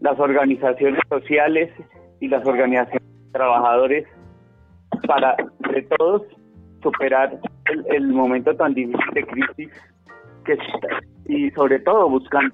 las 0.00 0.20
organizaciones 0.20 1.00
sociales 1.08 1.72
y 2.20 2.28
las 2.28 2.46
organizaciones 2.46 3.08
de 3.24 3.32
trabajadores 3.32 4.06
para 5.06 5.36
de 5.72 5.82
todos 5.96 6.22
superar 6.82 7.38
el, 7.86 8.08
momento 8.08 8.54
tan 8.56 8.74
difícil 8.74 9.14
de 9.14 9.26
crisis 9.26 9.70
que 10.44 10.58
y 11.28 11.50
sobre 11.52 11.78
todo 11.80 12.10
buscan 12.10 12.52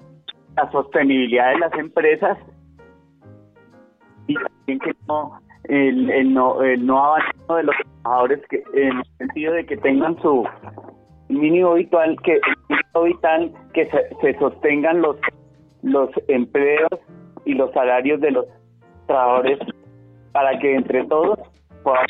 la 0.55 0.71
sostenibilidad 0.71 1.51
de 1.51 1.59
las 1.59 1.73
empresas 1.73 2.37
y 4.27 4.35
también 4.35 4.79
que 4.79 4.91
no 5.07 5.39
el, 5.65 6.33
no 6.33 6.61
el 6.61 6.85
no 6.85 7.03
abandono 7.03 7.55
de 7.55 7.63
los 7.63 7.75
trabajadores 7.75 8.41
que 8.49 8.63
en 8.73 8.97
el 8.97 9.05
sentido 9.17 9.53
de 9.53 9.65
que 9.65 9.77
tengan 9.77 10.21
su 10.21 10.45
mínimo 11.29 11.73
vital 11.73 12.15
que 12.23 12.39
vital 13.03 13.51
que 13.73 13.89
se, 13.89 14.15
se 14.21 14.39
sostengan 14.39 15.01
los 15.01 15.17
los 15.81 16.09
empleos 16.27 16.99
y 17.45 17.53
los 17.53 17.71
salarios 17.71 18.21
de 18.21 18.31
los 18.31 18.45
trabajadores 19.07 19.59
para 20.31 20.57
que 20.59 20.75
entre 20.75 21.05
todos 21.05 21.39
podamos 21.83 22.07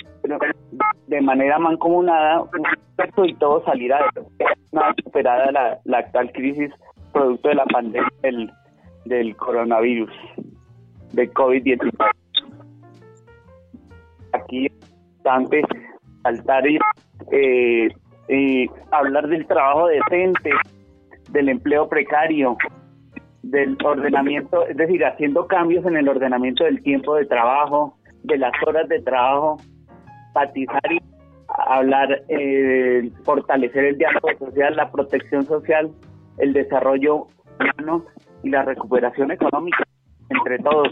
de 1.07 1.21
manera 1.21 1.59
mancomunada 1.59 2.41
un 2.41 3.25
y 3.25 3.33
todo 3.35 3.63
salir 3.65 3.91
una 4.71 4.93
superada 5.03 5.51
la, 5.51 5.79
la 5.83 5.97
actual 5.99 6.31
crisis 6.31 6.71
producto 7.13 7.49
de 7.49 7.55
la 7.55 7.65
pandemia 7.65 8.11
del, 8.21 8.51
del 9.05 9.35
coronavirus, 9.37 10.11
de 11.13 11.31
COVID-19. 11.31 12.11
Aquí 14.33 14.65
es 14.65 14.71
importante 14.71 15.61
saltar 16.23 16.67
y, 16.67 16.79
eh, 17.31 18.67
hablar 18.91 19.27
del 19.27 19.45
trabajo 19.45 19.87
decente, 19.87 20.51
del 21.31 21.49
empleo 21.49 21.87
precario, 21.87 22.57
del 23.43 23.77
ordenamiento, 23.83 24.65
es 24.67 24.77
decir, 24.77 25.05
haciendo 25.05 25.47
cambios 25.47 25.85
en 25.85 25.97
el 25.97 26.07
ordenamiento 26.07 26.63
del 26.63 26.81
tiempo 26.81 27.15
de 27.15 27.25
trabajo, 27.25 27.97
de 28.23 28.37
las 28.37 28.53
horas 28.65 28.87
de 28.87 29.01
trabajo, 29.01 29.57
patizar 30.33 30.91
y 30.91 30.99
hablar, 31.67 32.23
eh, 32.29 33.11
fortalecer 33.23 33.85
el 33.85 33.97
diálogo 33.97 34.29
social, 34.39 34.75
la 34.75 34.91
protección 34.91 35.43
social, 35.45 35.91
el 36.37 36.53
desarrollo 36.53 37.27
humano 37.59 38.05
y 38.43 38.49
la 38.49 38.63
recuperación 38.63 39.31
económica 39.31 39.83
entre 40.29 40.59
todos, 40.59 40.89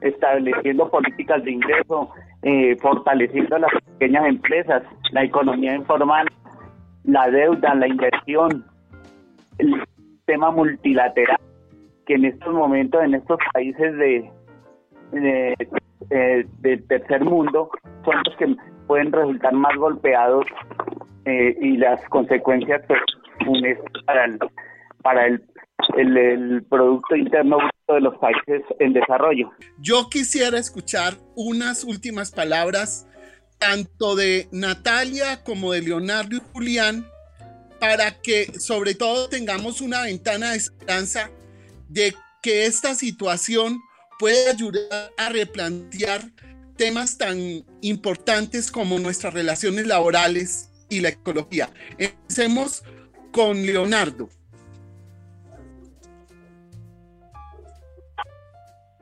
estableciendo 0.00 0.90
políticas 0.90 1.42
de 1.44 1.52
ingreso, 1.52 2.10
eh, 2.42 2.76
fortaleciendo 2.76 3.58
las 3.58 3.70
pequeñas 3.98 4.26
empresas, 4.26 4.82
la 5.12 5.24
economía 5.24 5.74
informal, 5.74 6.26
la 7.04 7.30
deuda, 7.30 7.74
la 7.74 7.88
inversión, 7.88 8.64
el 9.58 9.82
tema 10.26 10.50
multilateral 10.50 11.38
que 12.08 12.14
en 12.14 12.24
estos 12.24 12.52
momentos, 12.54 13.02
en 13.04 13.14
estos 13.14 13.38
países 13.52 13.96
de, 13.98 14.30
de, 15.12 16.46
del 16.60 16.86
tercer 16.88 17.22
mundo, 17.22 17.70
son 18.04 18.14
los 18.24 18.36
que 18.36 18.56
pueden 18.86 19.12
resultar 19.12 19.52
más 19.52 19.76
golpeados 19.76 20.46
eh, 21.26 21.54
y 21.60 21.76
las 21.76 22.02
consecuencias 22.08 22.82
pues, 22.88 23.00
para 25.02 25.26
el, 25.26 25.42
el, 25.96 26.62
Producto 26.68 27.16
Interno 27.16 27.58
de 27.88 28.00
los 28.00 28.16
países 28.18 28.62
en 28.78 28.92
desarrollo. 28.92 29.50
Yo 29.78 30.08
quisiera 30.10 30.58
escuchar 30.58 31.14
unas 31.34 31.84
últimas 31.84 32.30
palabras 32.30 33.06
tanto 33.58 34.14
de 34.16 34.48
Natalia 34.52 35.42
como 35.44 35.72
de 35.72 35.82
Leonardo 35.82 36.36
y 36.36 36.40
Julián 36.52 37.06
para 37.80 38.20
que 38.20 38.58
sobre 38.58 38.94
todo 38.94 39.28
tengamos 39.28 39.80
una 39.80 40.02
ventana 40.02 40.50
de 40.50 40.56
esperanza 40.56 41.30
de 41.88 42.14
que 42.42 42.66
esta 42.66 42.94
situación 42.94 43.80
puede 44.18 44.50
ayudar 44.50 45.10
a 45.16 45.28
replantear 45.28 46.22
temas 46.76 47.18
tan 47.18 47.38
importantes 47.80 48.70
como 48.70 48.98
nuestras 48.98 49.34
relaciones 49.34 49.86
laborales 49.86 50.70
y 50.88 51.00
la 51.00 51.10
ecología. 51.10 51.70
Empecemos 51.98 52.82
con 53.38 53.56
Leonardo. 53.64 54.26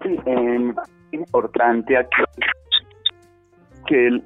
Sí, 0.03 0.15
eh, 0.27 0.75
importante 1.13 1.97
aquí 1.97 2.23
que 3.87 4.21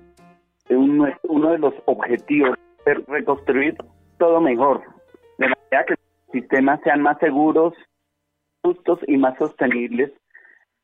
uno 0.71 1.51
de 1.53 1.59
los 1.59 1.75
objetivos 1.85 2.59
es 2.87 3.07
reconstruir 3.07 3.77
todo 4.19 4.41
mejor, 4.41 4.83
de 5.39 5.47
manera 5.47 5.85
que 5.87 5.95
los 5.95 6.33
sistemas 6.33 6.81
sean 6.83 7.03
más 7.03 7.17
seguros, 7.19 7.73
justos 8.65 8.99
y 9.07 9.17
más 9.17 9.39
sostenibles 9.39 10.11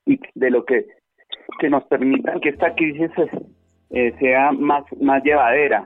y 0.04 0.20
de 0.36 0.50
lo 0.50 0.64
que 0.64 0.86
que 1.58 1.68
nos 1.68 1.82
permitan 1.86 2.40
que 2.40 2.50
esta 2.50 2.72
crisis 2.76 3.10
eh, 3.90 4.14
sea 4.20 4.52
más 4.52 4.84
más 5.00 5.20
llevadera 5.24 5.84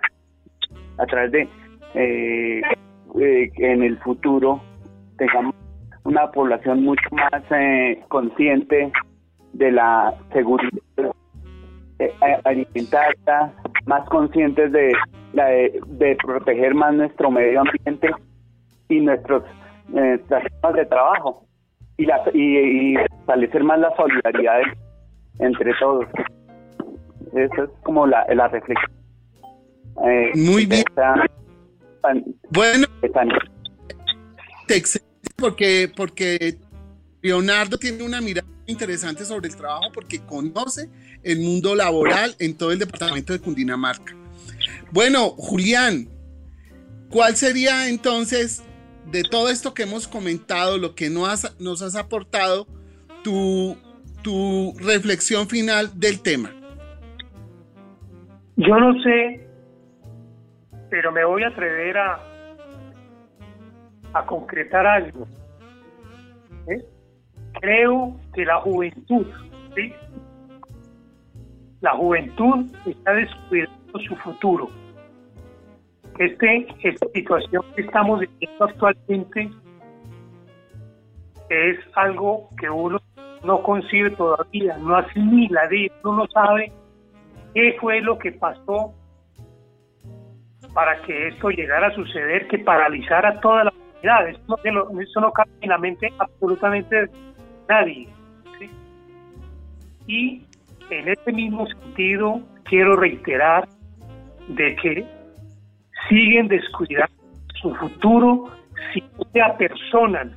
a 0.99 1.07
través 1.07 1.33
de 1.33 1.49
eh, 1.95 2.61
eh, 3.45 3.53
en 3.59 3.83
el 3.83 3.99
futuro 3.99 4.61
tengamos 5.19 5.55
una 6.05 6.31
población 6.31 6.83
mucho 6.83 7.03
más 7.13 7.43
consciente 8.09 8.93
de 9.53 9.71
la 9.73 10.15
seguridad 10.33 11.13
alimentaria, 12.45 13.53
más 13.87 14.09
conscientes 14.09 14.73
de, 14.73 14.93
la 15.35 15.47
de, 15.47 16.17
proteger 16.25 16.75
más 16.75 16.95
nuestro 16.95 17.31
medio 17.31 17.61
ambiente 17.61 18.11
y 18.89 19.01
nuestros 19.01 19.43
sistemas 19.87 20.75
de 20.75 20.87
trabajo 20.87 21.45
y, 21.99 22.07
la, 22.07 22.23
y, 22.33 22.95
establecer 22.97 23.63
más 23.63 23.79
la 23.79 23.95
solidaridad 23.97 24.63
entre 25.39 25.73
todos. 25.79 26.07
Esa 27.35 27.65
es 27.65 27.71
como 27.83 28.07
la, 28.07 28.25
la 28.35 28.49
reflexión. 28.49 28.91
Eh, 30.05 30.31
Muy 30.35 30.67
bien. 30.67 30.85
Bueno, 32.51 32.87
porque, 35.37 35.93
porque 35.95 36.59
Leonardo 37.23 37.79
tiene 37.79 38.03
una 38.03 38.21
mirada 38.21 38.49
interesante 38.67 39.25
sobre 39.25 39.49
el 39.49 39.57
trabajo 39.57 39.91
porque 39.93 40.21
conoce 40.21 40.89
el 41.23 41.41
mundo 41.41 41.75
laboral 41.75 42.35
en 42.39 42.57
todo 42.57 42.73
el 42.73 42.79
departamento 42.79 43.33
de 43.33 43.41
Cundinamarca. 43.41 44.15
Bueno, 44.93 45.31
Julián, 45.31 46.09
¿cuál 47.09 47.37
sería 47.37 47.89
entonces 47.89 48.63
de 49.11 49.23
todo 49.23 49.49
esto 49.49 49.75
que 49.75 49.83
hemos 49.83 50.07
comentado, 50.07 50.79
lo 50.79 50.95
que 50.95 51.11
no 51.11 51.27
nos 51.59 51.83
has 51.83 51.97
aportado, 51.97 52.67
tu, 53.23 53.77
tu 54.23 54.75
reflexión 54.79 55.49
final 55.49 55.91
del 55.99 56.21
tema. 56.21 56.55
Yo 58.57 58.79
no 58.79 59.03
sé, 59.03 59.47
pero 60.91 61.13
me 61.13 61.25
voy 61.25 61.43
a 61.45 61.49
atrever 61.49 61.97
a, 61.97 62.21
a 64.13 64.27
concretar 64.27 64.87
algo. 64.87 65.27
Creo 67.61 68.17
que 68.35 68.45
la 68.45 68.61
juventud, 68.61 69.27
la 71.81 71.93
juventud 71.93 72.67
está 72.87 73.13
descubriendo 73.13 73.99
su 74.07 74.17
futuro 74.17 74.71
este, 76.21 76.67
esta 76.83 77.07
situación 77.15 77.65
que 77.75 77.81
estamos 77.81 78.21
viviendo 78.21 78.65
actualmente 78.65 79.51
es 81.49 81.79
algo 81.95 82.51
que 82.59 82.69
uno 82.69 83.01
no 83.43 83.63
concibe 83.63 84.11
todavía, 84.11 84.77
no 84.79 84.97
asimila, 84.97 85.63
uno 86.05 86.17
no 86.17 86.27
sabe 86.29 86.71
qué 87.55 87.75
fue 87.81 88.03
lo 88.03 88.19
que 88.19 88.33
pasó 88.33 88.93
para 90.75 91.01
que 91.03 91.29
esto 91.29 91.51
llegara 91.51 91.89
a 91.89 91.95
suceder, 91.95 92.47
que 92.49 92.59
paralizara 92.59 93.41
toda 93.41 93.65
la 93.65 93.73
humanidad. 93.73 94.29
Esto, 94.29 95.21
no 95.21 95.33
cabe 95.33 95.51
en 95.61 95.69
la 95.69 95.79
mente 95.79 96.13
absolutamente 96.19 97.09
nadie. 97.69 98.09
Y 100.07 100.43
en 100.91 101.09
este 101.09 101.33
mismo 101.33 101.67
sentido, 101.67 102.41
quiero 102.65 102.97
reiterar 102.97 103.69
de 104.49 104.75
que 104.77 105.07
siguen 106.09 106.49
descuidando 106.49 107.15
su 107.61 107.75
futuro 107.75 108.51
si 108.93 109.01
no 109.01 109.25
se 109.33 109.41
apersonan, 109.41 110.35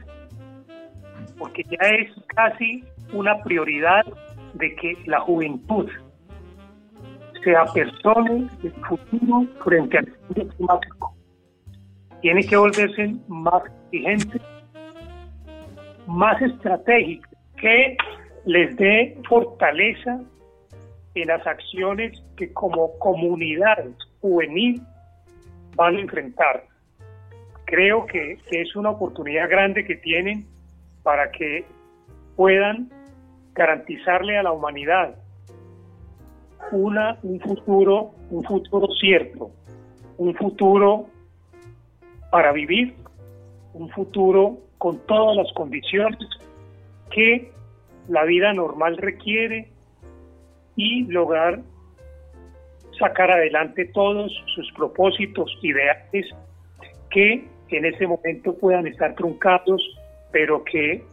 porque 1.40 1.64
ya 1.64 1.88
es 1.88 2.12
casi 2.36 2.84
una 3.14 3.42
prioridad 3.44 4.04
de 4.54 4.76
que 4.76 4.98
la 5.06 5.20
juventud 5.22 5.90
se 7.44 7.56
apersone 7.56 8.48
el 8.64 8.72
futuro 8.88 9.46
frente 9.64 9.98
al 9.98 10.06
cambio 10.06 10.48
climático. 10.50 11.16
Tiene 12.22 12.46
que 12.46 12.56
volverse 12.56 13.16
más 13.28 13.64
exigente, 13.92 14.40
más 16.08 16.42
estratégico, 16.42 17.30
que 17.58 17.98
les 18.46 18.76
dé 18.78 19.18
fortaleza 19.28 20.20
en 21.16 21.28
las 21.28 21.46
acciones 21.46 22.22
que 22.38 22.52
como 22.54 22.98
comunidad 23.00 23.86
juvenil 24.22 24.82
van 25.76 25.96
a 25.98 26.02
enfrentar. 26.02 26.66
Creo 27.66 28.06
que, 28.06 28.40
es 28.52 28.76
una 28.76 28.92
oportunidad 28.92 29.50
grande 29.50 29.86
que 29.86 29.96
tienen 29.96 30.46
para 31.04 31.32
que 31.32 31.66
puedan 32.36 32.90
garantizarle 33.54 34.38
a 34.38 34.44
la 34.44 34.52
humanidad 34.52 35.16
una, 36.72 37.18
un 37.24 37.40
futuro, 37.40 38.12
un 38.30 38.44
futuro 38.44 38.88
cierto, 39.00 39.52
un 40.18 40.34
futuro 40.36 41.08
para 42.32 42.52
vivir, 42.52 42.94
un 43.74 43.90
futuro 43.90 44.58
con 44.78 45.00
todas 45.06 45.38
las 45.38 45.52
condiciones 45.54 46.20
que 47.12 47.52
la 48.08 48.24
vida 48.26 48.54
normal 48.54 48.98
requiere 48.98 49.70
y 50.76 51.04
lograr 51.06 51.62
sacar 53.00 53.32
adelante 53.32 53.86
todos 53.86 54.32
sus 54.54 54.72
propósitos, 54.74 55.58
ideales 55.62 56.28
que 57.10 57.48
en 57.70 57.86
ese 57.86 58.08
momento 58.08 58.56
puedan 58.58 58.88
estar 58.88 59.16
truncados, 59.16 59.82
pero 60.32 60.64
que 60.64 61.04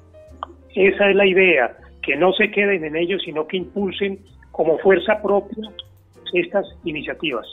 esa 0.74 1.10
es 1.10 1.16
la 1.16 1.26
idea, 1.26 1.76
que 2.02 2.16
no 2.16 2.32
se 2.32 2.50
queden 2.50 2.84
en 2.84 2.96
ellos, 2.96 3.22
sino 3.24 3.46
que 3.46 3.56
impulsen 3.56 4.18
como 4.52 4.78
fuerza 4.78 5.20
propia 5.22 5.70
estas 6.32 6.66
iniciativas. 6.84 7.46